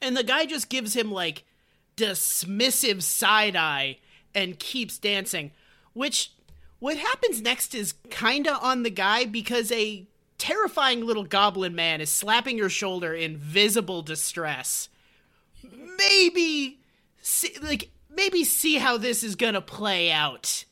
[0.00, 1.44] And the guy just gives him like
[1.96, 3.98] dismissive side eye
[4.34, 5.50] and keeps dancing.
[5.94, 6.32] Which,
[6.78, 10.06] what happens next is kinda on the guy because a
[10.38, 14.88] terrifying little goblin man is slapping your shoulder in visible distress
[15.98, 16.78] maybe
[17.62, 20.64] like maybe see how this is gonna play out.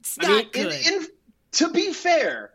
[0.00, 0.86] It's not I mean, good.
[0.86, 1.06] in,
[1.52, 2.50] to be fair,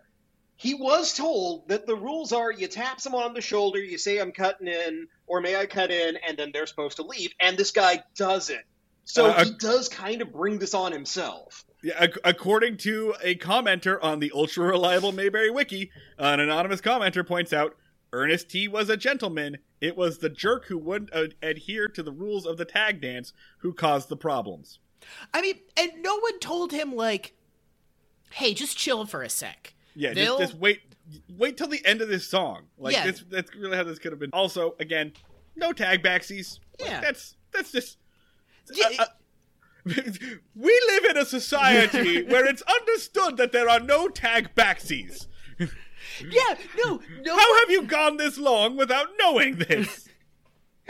[0.55, 4.19] he was told that the rules are you tap someone on the shoulder, you say
[4.19, 7.57] I'm cutting in, or may I cut in, and then they're supposed to leave, and
[7.57, 8.61] this guy doesn't.
[9.05, 11.65] So Uh, he does kind of bring this on himself.
[11.81, 17.25] Yeah, ac- according to a commenter on the ultra reliable Mayberry wiki, an anonymous commenter
[17.25, 17.75] points out
[18.13, 19.57] Ernest T was a gentleman.
[19.79, 23.33] It was the jerk who wouldn't uh, adhere to the rules of the tag dance
[23.59, 24.79] who caused the problems.
[25.33, 27.33] I mean, and no one told him like,
[28.31, 30.81] "Hey, just chill for a sec." Yeah, They'll- just, just wait,
[31.37, 32.63] wait till the end of this song.
[32.77, 33.05] Like Yeah.
[33.05, 34.31] this, that's really how this could have been.
[34.33, 35.13] Also, again,
[35.55, 36.59] no tag backsies.
[36.79, 37.01] Like, Yeah.
[37.01, 37.97] that's that's just.
[38.73, 39.05] Yeah, uh, uh,
[40.55, 45.27] we live in a society where it's understood that there are no tag backsies.
[46.29, 47.35] yeah, no, no.
[47.37, 50.09] How have you gone this long without knowing this?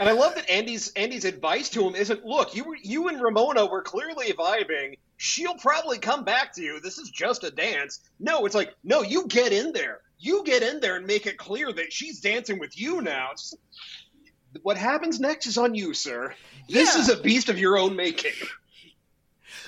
[0.00, 3.20] And I love that Andy's Andy's advice to him isn't, look, you were, you and
[3.20, 4.96] Ramona were clearly vibing.
[5.16, 6.78] She'll probably come back to you.
[6.78, 7.98] This is just a dance.
[8.20, 10.02] No, it's like, no, you get in there.
[10.20, 13.30] You get in there and make it clear that she's dancing with you now.
[13.32, 13.56] It's-
[14.62, 16.32] what happens next is on you, sir.
[16.68, 17.00] This Yeah.
[17.00, 18.34] is a beast of your own making.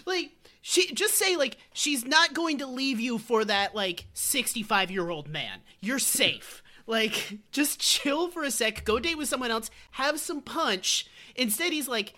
[0.06, 0.30] like
[0.70, 5.10] she just say like she's not going to leave you for that like 65 year
[5.10, 5.62] old man.
[5.80, 6.62] You're safe.
[6.86, 8.84] Like just chill for a sec.
[8.84, 9.68] Go date with someone else.
[9.92, 11.08] Have some punch.
[11.34, 12.14] Instead he's like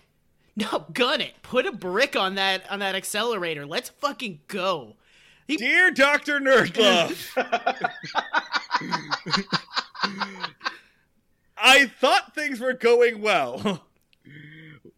[0.55, 1.33] no gun it.
[1.41, 3.65] Put a brick on that on that accelerator.
[3.65, 4.97] Let's fucking go.
[5.47, 6.39] Dear Dr.
[6.39, 7.35] Nerdlove,
[11.57, 13.83] I thought things were going well.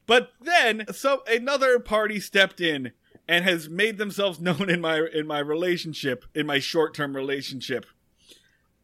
[0.08, 2.92] But then so another party stepped in
[3.28, 7.86] and has made themselves known in my in my relationship, in my short-term relationship.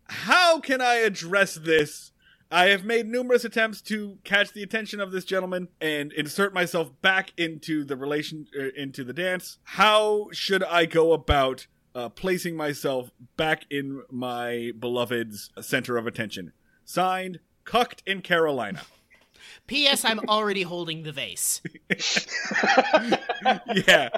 [0.05, 2.11] How can I address this
[2.53, 6.91] I have made numerous attempts to catch the attention of this gentleman and insert myself
[7.01, 9.57] back into the relation uh, into the dance.
[9.63, 16.51] How should I go about uh, placing myself back in my beloved's center of attention?
[16.83, 18.81] Signed, Cucked in Carolina.
[19.71, 20.03] P.S.
[20.03, 21.61] I'm already holding the vase.
[23.87, 24.09] yeah.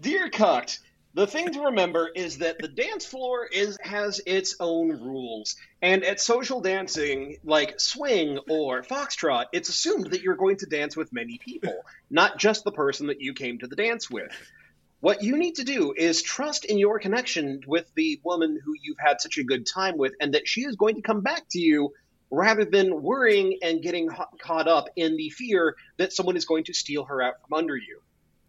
[0.00, 0.80] Dear Cucked,
[1.12, 5.56] the thing to remember is that the dance floor is has its own rules.
[5.82, 10.96] And at social dancing, like swing or foxtrot, it's assumed that you're going to dance
[10.96, 14.32] with many people, not just the person that you came to the dance with.
[15.00, 18.98] What you need to do is trust in your connection with the woman who you've
[18.98, 21.58] had such a good time with, and that she is going to come back to
[21.58, 21.92] you
[22.30, 24.08] rather than worrying and getting
[24.40, 27.76] caught up in the fear that someone is going to steal her out from under
[27.76, 28.00] you.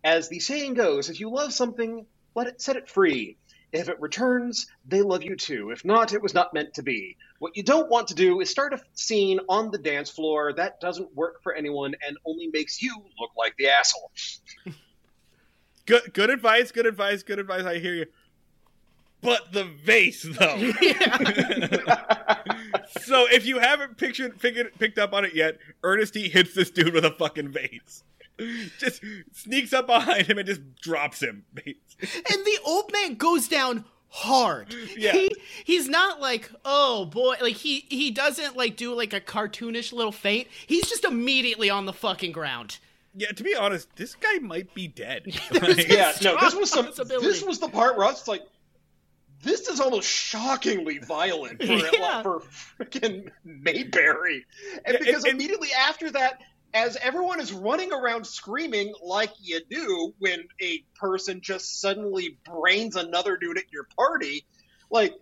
[0.04, 2.06] As the saying goes, if you love something,
[2.36, 3.38] let it set it free.
[3.72, 5.70] If it returns, they love you too.
[5.70, 7.18] If not, it was not meant to be.
[7.38, 10.80] What you don't want to do is start a scene on the dance floor that
[10.82, 14.12] doesn't work for anyone and only makes you look like the asshole.
[15.86, 17.64] good good advice, good advice, good advice.
[17.64, 18.06] I hear you.
[19.22, 20.58] But the vase though.
[23.02, 26.30] so if you haven't pictured figured picked up on it yet, Ernest T.
[26.30, 28.04] hits this dude with a fucking vase.
[28.78, 29.04] just
[29.34, 31.44] sneaks up behind him and just drops him.
[31.58, 34.74] and the old man goes down hard.
[34.98, 35.12] Yeah.
[35.12, 35.32] He,
[35.66, 40.14] he's not like, oh boy, like he he doesn't like do like a cartoonish little
[40.14, 40.48] faint.
[40.66, 42.78] He's just immediately on the fucking ground.
[43.16, 45.26] Yeah, to be honest, this guy might be dead.
[45.52, 46.90] like, yeah, no, this was some.
[46.96, 48.44] This was the part where I was like,
[49.42, 52.22] this is almost shockingly violent for yeah.
[52.24, 52.42] for
[52.80, 54.46] freaking Mayberry,
[54.86, 56.42] and yeah, because and, immediately after that,
[56.74, 62.96] as everyone is running around screaming like you do when a person just suddenly brains
[62.96, 64.46] another dude at your party,
[64.92, 65.14] like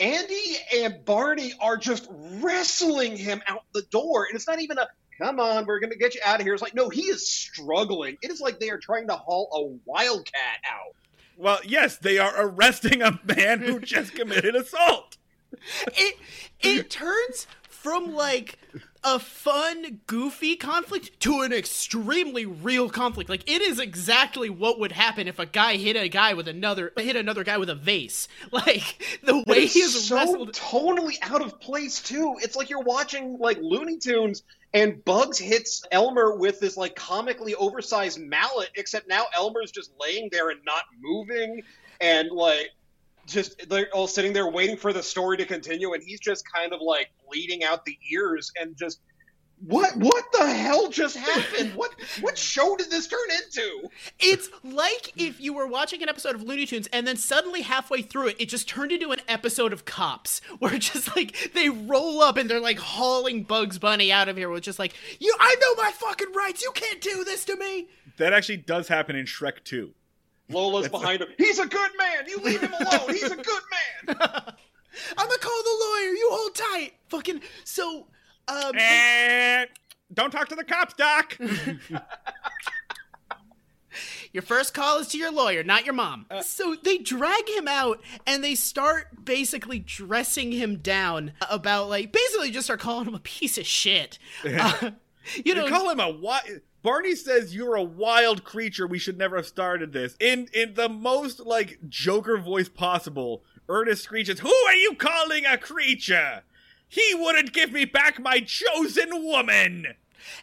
[0.00, 4.24] Andy and Barney are just wrestling him out the door.
[4.24, 4.88] And it's not even a
[5.20, 6.54] come on, we're going to get you out of here.
[6.54, 8.16] It's like, no, he is struggling.
[8.22, 10.96] It is like they are trying to haul a wildcat out.
[11.40, 15.16] Well, yes, they are arresting a man who just committed assault.
[15.86, 16.16] It
[16.60, 18.58] it turns from like
[19.02, 23.30] a fun, goofy conflict to an extremely real conflict.
[23.30, 26.92] Like it is exactly what would happen if a guy hit a guy with another
[26.96, 28.28] hit another guy with a vase.
[28.52, 32.36] Like the way he is so wrestled totally out of place too.
[32.42, 34.42] It's like you're watching like Looney Tunes
[34.74, 40.28] and Bugs hits Elmer with this like comically oversized mallet, except now Elmer's just laying
[40.32, 41.62] there and not moving
[42.00, 42.70] and like
[43.30, 46.72] just they're all sitting there waiting for the story to continue, and he's just kind
[46.72, 49.00] of like bleeding out the ears and just
[49.66, 51.74] what what the hell just happened?
[51.74, 53.90] What what show did this turn into?
[54.18, 58.00] It's like if you were watching an episode of Looney Tunes and then suddenly halfway
[58.00, 62.22] through it, it just turned into an episode of Cops, where just like they roll
[62.22, 65.54] up and they're like hauling Bugs Bunny out of here, with just like you, I
[65.60, 66.62] know my fucking rights.
[66.62, 67.88] You can't do this to me.
[68.16, 69.92] That actually does happen in Shrek 2.
[70.50, 71.28] Lola's behind him.
[71.38, 72.24] He's a good man.
[72.26, 73.08] You leave him alone.
[73.08, 73.62] He's a good
[74.06, 74.16] man.
[75.16, 76.12] I'm gonna call the lawyer.
[76.12, 76.92] You hold tight.
[77.08, 78.06] Fucking so.
[78.48, 79.66] Um, eh,
[80.12, 81.38] don't talk to the cops, Doc.
[84.32, 86.26] your first call is to your lawyer, not your mom.
[86.30, 92.12] Uh, so they drag him out and they start basically dressing him down about like
[92.12, 94.18] basically just start calling him a piece of shit.
[94.44, 94.90] Uh,
[95.44, 96.44] you know, you call him a what?
[96.82, 98.86] Barney says you're a wild creature.
[98.86, 100.16] We should never have started this.
[100.18, 105.58] In in the most like Joker voice possible, Ernest screeches, "Who are you calling a
[105.58, 106.42] creature?
[106.88, 109.94] He wouldn't give me back my chosen woman."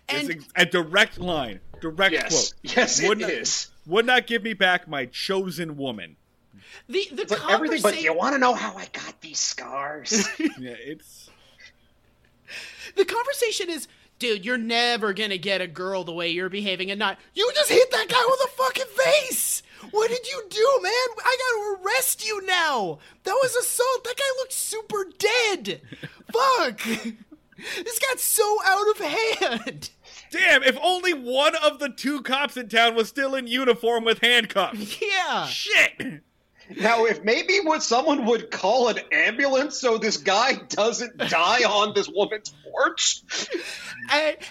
[0.10, 2.30] And it's a, a direct line, direct yes.
[2.30, 2.76] quote.
[2.76, 3.72] Yes, would it not, is.
[3.86, 6.18] Would not give me back my chosen woman.
[6.88, 10.28] The the conversa- everything, but you want to know how I got these scars?
[10.40, 11.30] yeah, it's
[12.96, 13.88] the conversation is
[14.20, 17.18] dude, you're never gonna get a girl the way you're behaving and not.
[17.34, 19.64] You just hit that guy with a fucking vase!
[19.92, 20.92] What did you do, man?
[21.24, 23.00] I gotta arrest you now!
[23.24, 24.04] That was assault!
[24.04, 25.82] That guy looked super dead!
[26.34, 26.82] Fuck!
[26.84, 29.90] This got so out of hand!
[30.30, 34.20] Damn, if only one of the two cops in town was still in uniform with
[34.20, 35.02] handcuffs.
[35.02, 35.46] Yeah.
[35.48, 36.24] Shit!
[36.76, 41.94] Now, if maybe what someone would call an ambulance so this guy doesn't die on
[41.94, 43.24] this woman's porch.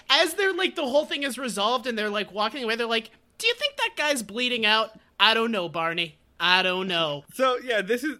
[0.09, 3.11] As they're like, the whole thing is resolved and they're like walking away, they're like,
[3.37, 4.97] Do you think that guy's bleeding out?
[5.19, 6.17] I don't know, Barney.
[6.39, 7.23] I don't know.
[7.33, 8.17] So, yeah, this is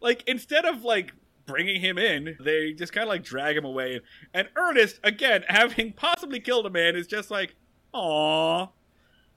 [0.00, 1.12] like, instead of like
[1.46, 4.00] bringing him in, they just kind of like drag him away.
[4.34, 7.54] And Ernest, again, having possibly killed a man, is just like,
[7.92, 8.68] Aw,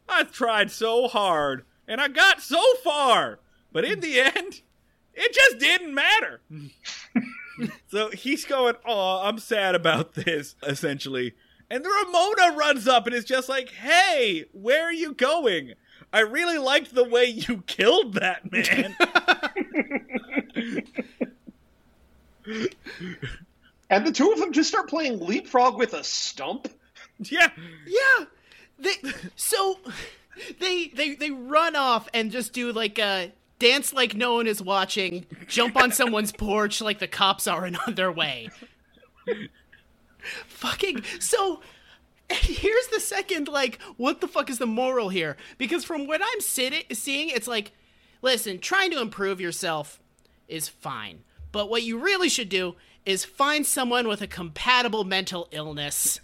[0.07, 3.39] I tried so hard and I got so far.
[3.72, 4.61] But in the end,
[5.13, 6.41] it just didn't matter.
[7.89, 11.34] so he's going, "Oh, I'm sad about this." Essentially,
[11.70, 15.74] and the Ramona runs up and is just like, "Hey, where are you going?
[16.11, 18.95] I really liked the way you killed that man."
[23.89, 26.67] and the two of them just start playing leapfrog with a stump.
[27.20, 27.51] Yeah,
[27.86, 28.26] yeah.
[28.80, 28.95] They
[29.36, 29.80] so
[30.59, 34.62] they they they run off and just do like a dance like no one is
[34.62, 38.49] watching, jump on someone's porch like the cops are and on their way.
[40.47, 41.62] Fucking so
[42.30, 45.38] here's the second like what the fuck is the moral here?
[45.57, 47.72] Because from what I'm sitting seeing it's like
[48.22, 49.99] listen, trying to improve yourself
[50.47, 51.24] is fine.
[51.51, 56.20] But what you really should do is find someone with a compatible mental illness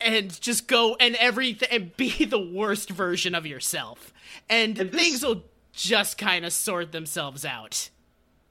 [0.00, 4.12] and just go and everything and be the worst version of yourself.
[4.50, 5.44] And, and this, things will
[5.74, 7.90] just kind of sort themselves out.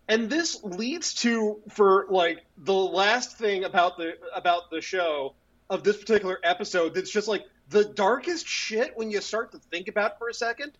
[0.07, 5.33] And this leads to for like the last thing about the about the show
[5.69, 9.87] of this particular episode that's just like the darkest shit when you start to think
[9.87, 10.73] about for a second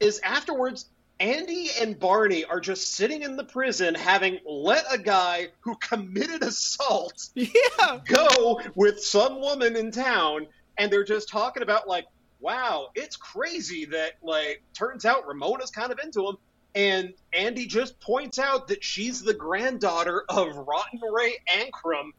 [0.00, 0.86] is afterwards
[1.20, 6.42] Andy and Barney are just sitting in the prison having let a guy who committed
[6.42, 7.98] assault yeah.
[8.06, 10.46] go with some woman in town
[10.78, 12.06] and they're just talking about like
[12.40, 16.36] wow, it's crazy that like turns out Ramona's kind of into him.
[16.74, 22.10] And Andy just points out that she's the granddaughter of Rotten Ray Ankrum.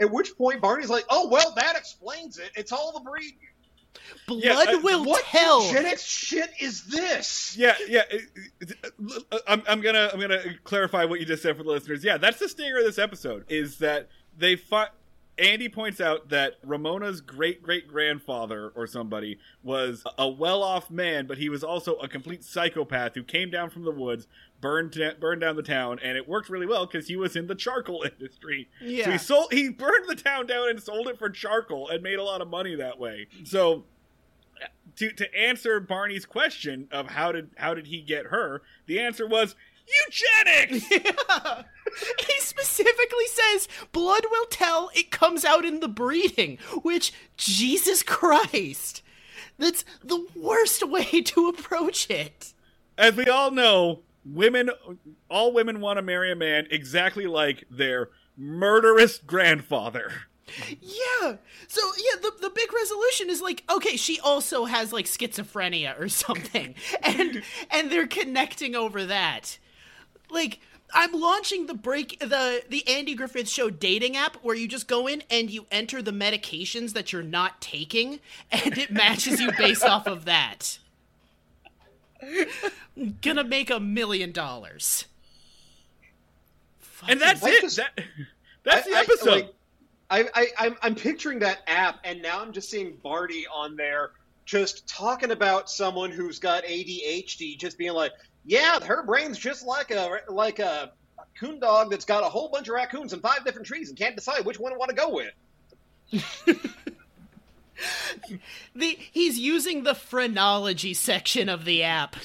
[0.00, 2.50] At which point Barney's like, "Oh well, that explains it.
[2.56, 3.34] It's all the breed."
[4.26, 5.60] Blood yeah, uh, will what tell.
[5.60, 7.56] What eugenics shit is this?
[7.56, 8.02] Yeah, yeah.
[9.46, 12.04] I'm, I'm gonna I'm gonna clarify what you just said for the listeners.
[12.04, 13.44] Yeah, that's the stinger of this episode.
[13.48, 14.08] Is that
[14.38, 14.90] they find
[15.40, 21.26] Andy points out that Ramona's great great grandfather or somebody was a well off man,
[21.26, 24.28] but he was also a complete psychopath who came down from the woods,
[24.60, 27.54] burned burned down the town, and it worked really well because he was in the
[27.54, 28.68] charcoal industry.
[28.80, 29.04] Yeah.
[29.04, 32.18] So he sold he burned the town down and sold it for charcoal and made
[32.18, 33.26] a lot of money that way.
[33.44, 33.84] So
[34.96, 39.26] to to answer Barney's question of how did how did he get her, the answer
[39.26, 39.54] was
[40.06, 40.90] eugenics.
[41.30, 41.62] Yeah.
[42.20, 49.02] He specifically says blood will tell it comes out in the breeding, which Jesus Christ.
[49.58, 52.54] That's the worst way to approach it.
[52.96, 54.70] As we all know, women
[55.28, 60.12] all women want to marry a man exactly like their murderous grandfather.
[60.80, 61.36] Yeah.
[61.68, 66.08] So yeah, the the big resolution is like, okay, she also has like schizophrenia or
[66.08, 66.74] something.
[67.02, 69.58] and and they're connecting over that.
[70.30, 70.60] Like
[70.92, 75.06] I'm launching the break the the Andy Griffith Show dating app where you just go
[75.06, 78.20] in and you enter the medications that you're not taking,
[78.50, 80.78] and it matches you based off of that.
[83.22, 85.06] Gonna make a million dollars.
[87.08, 87.62] And that's it.
[87.62, 87.98] Just, that,
[88.62, 89.28] that's I, the episode.
[89.28, 89.54] I, like,
[90.10, 94.10] I, I, I'm, I'm picturing that app, and now I'm just seeing Barney on there
[94.50, 98.10] just talking about someone who's got ADHD, just being like,
[98.44, 100.90] yeah, her brain's just like a like a
[101.38, 104.16] coon dog that's got a whole bunch of raccoons in five different trees and can't
[104.16, 105.32] decide which one to want to go with.
[108.74, 112.16] the he's using the phrenology section of the app.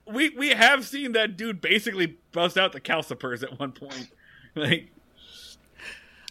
[0.07, 4.09] we we have seen that dude basically bust out the calcipers at one point.
[4.55, 4.91] Like,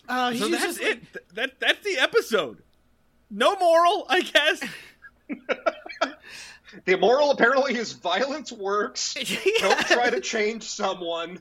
[0.08, 1.02] uh, so that's it.
[1.34, 2.62] That that's the episode.
[3.32, 4.62] No moral, I guess.
[6.84, 9.14] The moral apparently is violence works.
[9.58, 11.38] Don't try to change someone.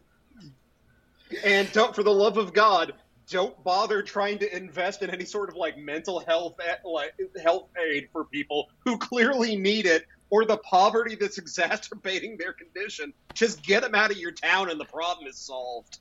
[1.46, 2.92] And don't, for the love of God,
[3.30, 7.70] don't bother trying to invest in any sort of like mental health eh, like health
[7.82, 13.14] aid for people who clearly need it or the poverty that's exacerbating their condition.
[13.34, 16.00] Just get them out of your town and the problem is solved.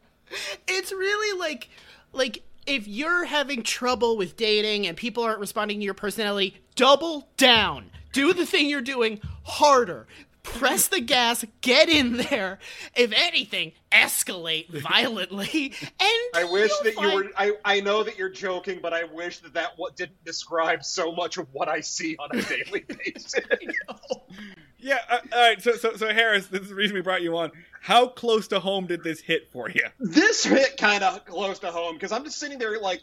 [0.66, 1.68] It's really like
[2.12, 7.28] like if you're having trouble with dating and people aren't responding to your personality, double
[7.36, 10.06] down do the thing you're doing harder.
[10.42, 12.58] Press the gas, get in there.
[12.96, 15.74] If anything, escalate violently.
[16.00, 17.10] And I wish that find...
[17.10, 17.30] you were.
[17.36, 21.12] I, I know that you're joking, but I wish that that what didn't describe so
[21.12, 23.34] much of what I see on a daily basis.
[24.80, 24.98] Yeah.
[25.08, 25.62] Uh, all right.
[25.62, 27.52] So, so, so Harris, this is the reason we brought you on.
[27.80, 29.84] How close to home did this hit for you?
[29.98, 33.00] This hit kind of close to home because I'm just sitting there like,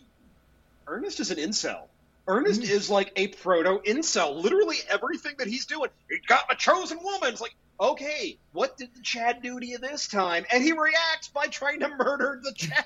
[0.87, 1.87] Ernest is an incel.
[2.27, 2.69] Ernest mm.
[2.69, 4.41] is like a proto incel.
[4.41, 7.29] Literally everything that he's doing, he got a chosen woman.
[7.29, 10.45] It's like, okay, what did the Chad do to you this time?
[10.51, 12.85] And he reacts by trying to murder the Chad.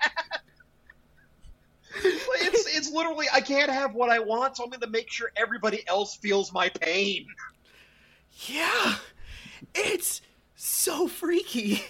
[2.03, 5.31] it's it's literally I can't have what I want, so I'm going to make sure
[5.35, 7.27] everybody else feels my pain.
[8.47, 8.95] Yeah,
[9.75, 10.21] it's
[10.55, 11.83] so freaky.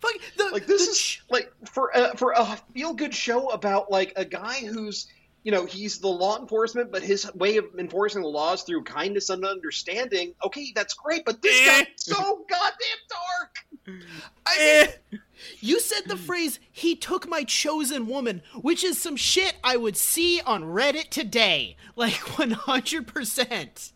[0.00, 2.44] Fuck the like this is ch- like for a, for a
[2.74, 5.06] feel good show about like a guy who's
[5.42, 9.30] you know he's the law enforcement, but his way of enforcing the laws through kindness
[9.30, 10.34] and understanding.
[10.44, 11.78] Okay, that's great, but this Eh.
[11.84, 12.14] got so
[12.50, 14.00] goddamn dark.
[14.46, 14.86] I Eh.
[15.10, 15.20] mean,
[15.60, 19.96] you said the phrase "he took my chosen woman," which is some shit I would
[19.96, 23.92] see on Reddit today, like one hundred percent.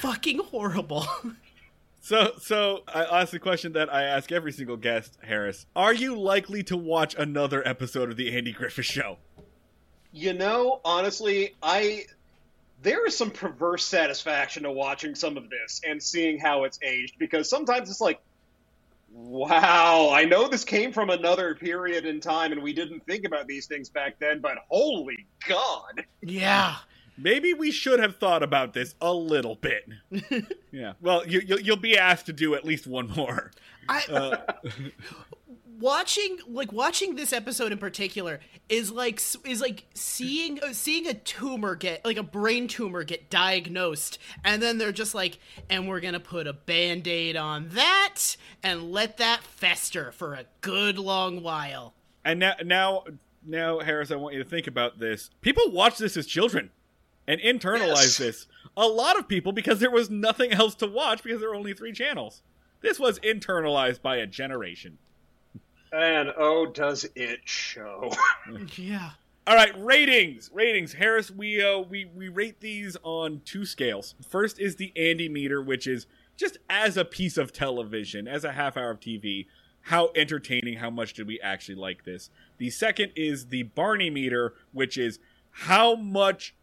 [0.00, 1.06] Fucking horrible.
[2.02, 5.66] So, so I asked the question that I ask every single guest, Harris.
[5.76, 9.18] Are you likely to watch another episode of the Andy Griffith Show?
[10.10, 12.06] You know, honestly, I
[12.82, 17.18] there is some perverse satisfaction to watching some of this and seeing how it's aged
[17.18, 18.20] because sometimes it's like
[19.12, 23.48] wow, I know this came from another period in time and we didn't think about
[23.48, 26.04] these things back then, but holy god.
[26.22, 26.76] yeah.
[27.22, 29.88] Maybe we should have thought about this a little bit.
[30.70, 30.94] yeah.
[31.00, 33.50] Well, you, you'll, you'll be asked to do at least one more.
[33.88, 34.36] I Uh,
[35.78, 38.38] watching like watching this episode in particular
[38.68, 43.30] is like is like seeing uh, seeing a tumor get like a brain tumor get
[43.30, 45.38] diagnosed and then they're just like
[45.70, 50.98] and we're gonna put a band-aid on that and let that fester for a good
[50.98, 51.94] long while
[52.24, 53.04] and now, now,
[53.46, 55.30] now, Harris, I want you to think about this.
[55.40, 56.70] People watch this as children
[57.30, 58.16] and internalize Yes.
[58.18, 58.46] this.
[58.76, 61.74] A lot of people because there was nothing else to watch because there were only
[61.74, 62.42] three channels.
[62.80, 64.98] This was internalized by a generation.
[65.92, 68.12] And oh does it show.
[68.76, 69.10] yeah
[69.46, 70.50] All right, ratings.
[70.52, 70.92] Ratings.
[70.94, 74.14] Harris, we uh we we rate these on two scales.
[74.28, 78.52] First is the Andy meter, which is just as a piece of television, as a
[78.52, 79.46] half hour of TV,
[79.82, 82.30] how entertaining, how much did we actually like this?
[82.58, 85.18] The second is the Barney meter, which is
[85.50, 86.54] how much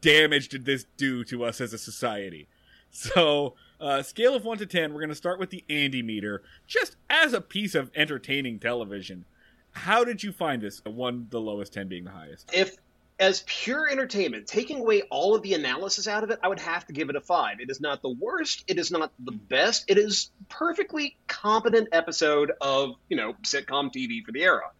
[0.00, 2.48] damage did this do to us as a society?
[2.94, 6.42] So, uh, scale of 1 to 10, we're going to start with the Andy meter,
[6.66, 9.24] just as a piece of entertaining television.
[9.72, 10.82] How did you find this?
[10.84, 12.50] One, the lowest, 10 being the highest.
[12.52, 12.76] if
[13.18, 16.86] as pure entertainment, taking away all of the analysis out of it, I would have
[16.86, 17.60] to give it a five.
[17.60, 18.64] It is not the worst.
[18.66, 19.84] It is not the best.
[19.88, 24.70] It is perfectly competent episode of you know sitcom TV for the era.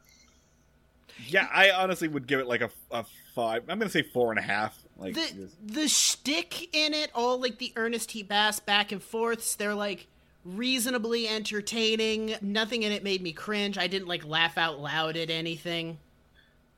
[1.27, 3.05] Yeah, I honestly would give it like a, a
[3.35, 3.62] five.
[3.69, 4.77] I'm going to say four and a half.
[4.97, 8.23] Like, the this- the shtick in it, all like the Ernest T.
[8.23, 10.06] Bass back and forths, they're like
[10.44, 12.36] reasonably entertaining.
[12.40, 13.78] Nothing in it made me cringe.
[13.78, 15.98] I didn't like laugh out loud at anything.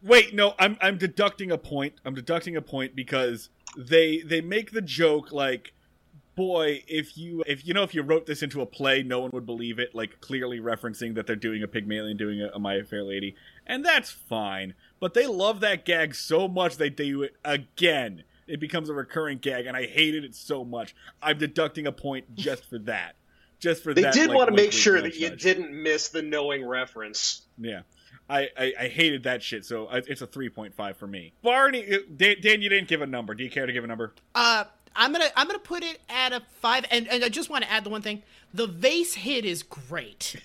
[0.02, 1.94] Wait, no, I'm I'm deducting a point.
[2.04, 5.72] I'm deducting a point because they they make the joke like
[6.34, 9.30] boy, if you if you know if you wrote this into a play, no one
[9.32, 12.82] would believe it, like clearly referencing that they're doing a Pygmalion doing a, a My
[12.82, 13.36] Fair Lady.
[13.66, 14.74] And that's fine.
[15.04, 18.24] But they love that gag so much they do it again.
[18.46, 20.94] It becomes a recurring gag and I hated it so much.
[21.20, 23.14] I'm deducting a point just for that.
[23.58, 24.14] Just for They that.
[24.14, 27.42] They did like, want to make sure that you didn't miss the knowing reference.
[27.58, 27.82] Yeah.
[28.30, 31.34] I, I, I hated that shit, so it's a 3.5 for me.
[31.42, 33.34] Barney, uh, Dan, Dan, you didn't give a number.
[33.34, 34.14] Do you care to give a number?
[34.34, 34.64] Uh,
[34.96, 37.70] I'm gonna I'm gonna put it at a five, and, and I just want to
[37.70, 38.22] add the one thing:
[38.52, 40.36] the vase hit is great.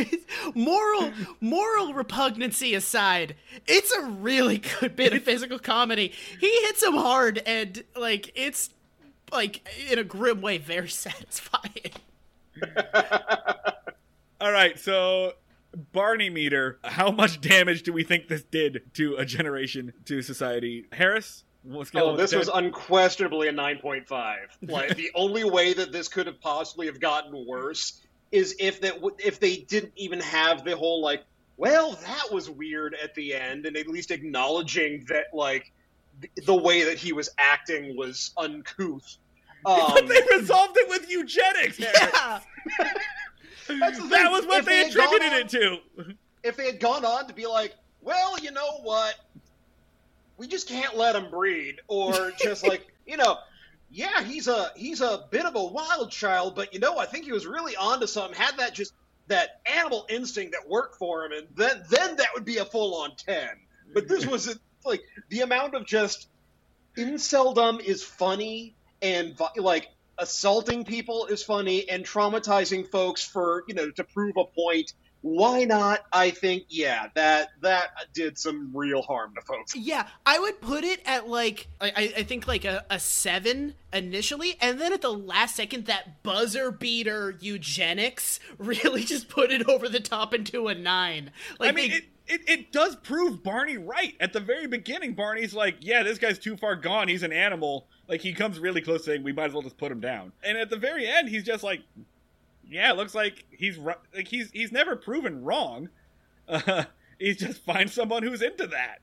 [0.54, 3.34] moral moral repugnancy aside,
[3.66, 6.12] it's a really good bit of physical comedy.
[6.40, 8.70] He hits him hard, and like it's
[9.32, 11.92] like in a grim way, very satisfying.
[14.40, 15.32] All right, so
[15.92, 16.78] Barney meter.
[16.84, 20.86] How much damage do we think this did to a generation, to society?
[20.92, 21.44] Harris?
[21.94, 24.36] Oh, this was unquestionably a 9.5.
[24.68, 28.00] Like the only way that this could have possibly have gotten worse
[28.32, 31.24] is if that if they didn't even have the whole like,
[31.56, 35.72] well, that was weird at the end, and at least acknowledging that like
[36.46, 39.16] the way that he was acting was uncouth.
[39.64, 42.40] but Um, they resolved it with eugenics, Yeah.
[43.68, 46.14] That was what If they gone attributed on- it to.
[46.42, 49.16] if they had gone on to be like, well, you know what,
[50.38, 53.38] we just can't let him breed, or just like, you know,
[53.90, 57.24] yeah, he's a he's a bit of a wild child, but you know, I think
[57.24, 58.38] he was really onto something.
[58.38, 58.92] Had that just
[59.28, 63.02] that animal instinct that worked for him, and then then that would be a full
[63.02, 63.48] on ten.
[63.92, 66.28] But this was like the amount of just
[66.96, 69.88] inceldom is funny, and like
[70.18, 74.92] assaulting people is funny, and traumatizing folks for you know to prove a point
[75.22, 76.00] why not?
[76.12, 79.74] I think yeah, that that did some real harm to folks.
[79.74, 83.74] Yeah, I would put it at like I, I- I think like a, a seven
[83.92, 89.68] initially, and then at the last second, that buzzer beater eugenics really just put it
[89.68, 91.30] over the top into a nine.
[91.58, 94.14] Like I mean, they- it, it, it does prove Barney right.
[94.20, 97.08] At the very beginning, Barney's like, yeah, this guy's too far gone.
[97.08, 97.86] He's an animal.
[98.06, 100.32] Like, he comes really close saying, we might as well just put him down.
[100.42, 101.80] And at the very end, he's just like,
[102.68, 105.88] yeah, it looks like he's like he's he's never proven wrong.
[106.48, 106.84] Uh,
[107.18, 109.00] he's just find someone who's into that.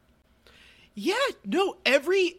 [0.96, 1.14] Yeah,
[1.46, 2.38] no, every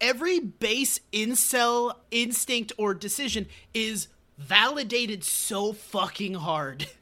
[0.00, 4.06] every base incel instinct or decision is
[4.38, 6.86] validated so fucking hard.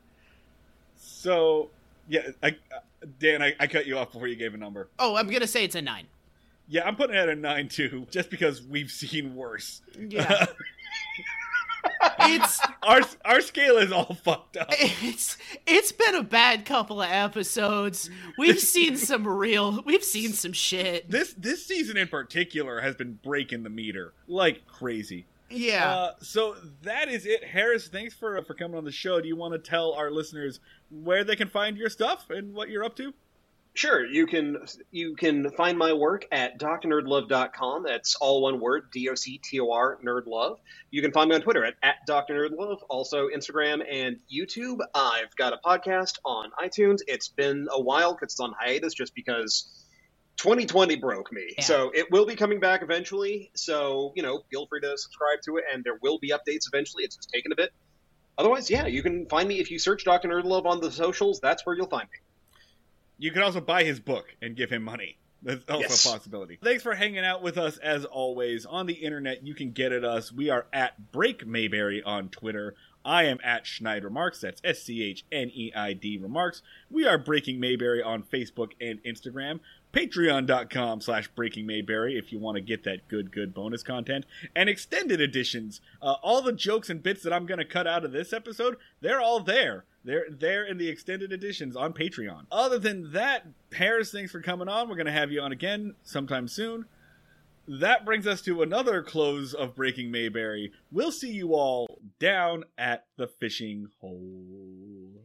[0.98, 1.70] So,
[2.08, 2.56] yeah, I,
[3.18, 4.88] Dan, I, I cut you off before you gave a number.
[4.96, 6.06] Oh, I'm gonna say it's a nine.
[6.68, 9.82] Yeah, I'm putting it at a nine too, just because we've seen worse.
[9.98, 10.46] Yeah.
[12.34, 14.68] it's Our our scale is all fucked up.
[14.70, 15.36] it's
[15.66, 18.10] it's been a bad couple of episodes.
[18.38, 21.10] We've seen some real we've seen some shit.
[21.10, 25.26] This this season in particular has been breaking the meter like crazy.
[25.48, 25.88] Yeah.
[25.88, 27.88] Uh, so that is it, Harris.
[27.88, 29.20] Thanks for for coming on the show.
[29.20, 32.68] Do you want to tell our listeners where they can find your stuff and what
[32.68, 33.12] you're up to?
[33.76, 34.56] Sure, you can
[34.90, 37.82] you can find my work at drnerdlove.com.
[37.82, 40.56] That's all one word, D O C T O R nerdlove.
[40.90, 44.78] You can find me on Twitter at, at drnerdlove, also Instagram and YouTube.
[44.94, 47.00] I've got a podcast on iTunes.
[47.06, 49.68] It's been a while because it's on hiatus just because
[50.38, 51.54] 2020 broke me.
[51.58, 51.64] Yeah.
[51.64, 53.50] So it will be coming back eventually.
[53.54, 57.04] So, you know, feel free to subscribe to it and there will be updates eventually.
[57.04, 57.74] It's just taken a bit.
[58.38, 60.28] Otherwise, yeah, you can find me if you search Dr.
[60.28, 61.40] Nerdlove on the socials.
[61.40, 62.18] That's where you'll find me.
[63.18, 65.18] You can also buy his book and give him money.
[65.42, 66.04] That's also Yes.
[66.04, 66.58] a possibility.
[66.62, 68.66] Thanks for hanging out with us as always.
[68.66, 70.32] On the internet, you can get at us.
[70.32, 72.74] We are at Break Mayberry on Twitter.
[73.04, 74.40] I am at Schneider Remarks.
[74.40, 76.62] That's S C H N E I D Remarks.
[76.90, 79.60] We are Breaking Mayberry on Facebook and Instagram.
[79.92, 84.26] Patreon.com slash Breaking Mayberry if you want to get that good, good bonus content.
[84.54, 85.80] And extended editions.
[86.02, 88.76] Uh, all the jokes and bits that I'm going to cut out of this episode,
[89.00, 89.84] they're all there.
[90.04, 92.46] They're there in the extended editions on Patreon.
[92.52, 94.88] Other than that, Harris, thanks for coming on.
[94.88, 96.84] We're going to have you on again sometime soon.
[97.66, 100.72] That brings us to another close of Breaking Mayberry.
[100.92, 105.24] We'll see you all down at the fishing hole.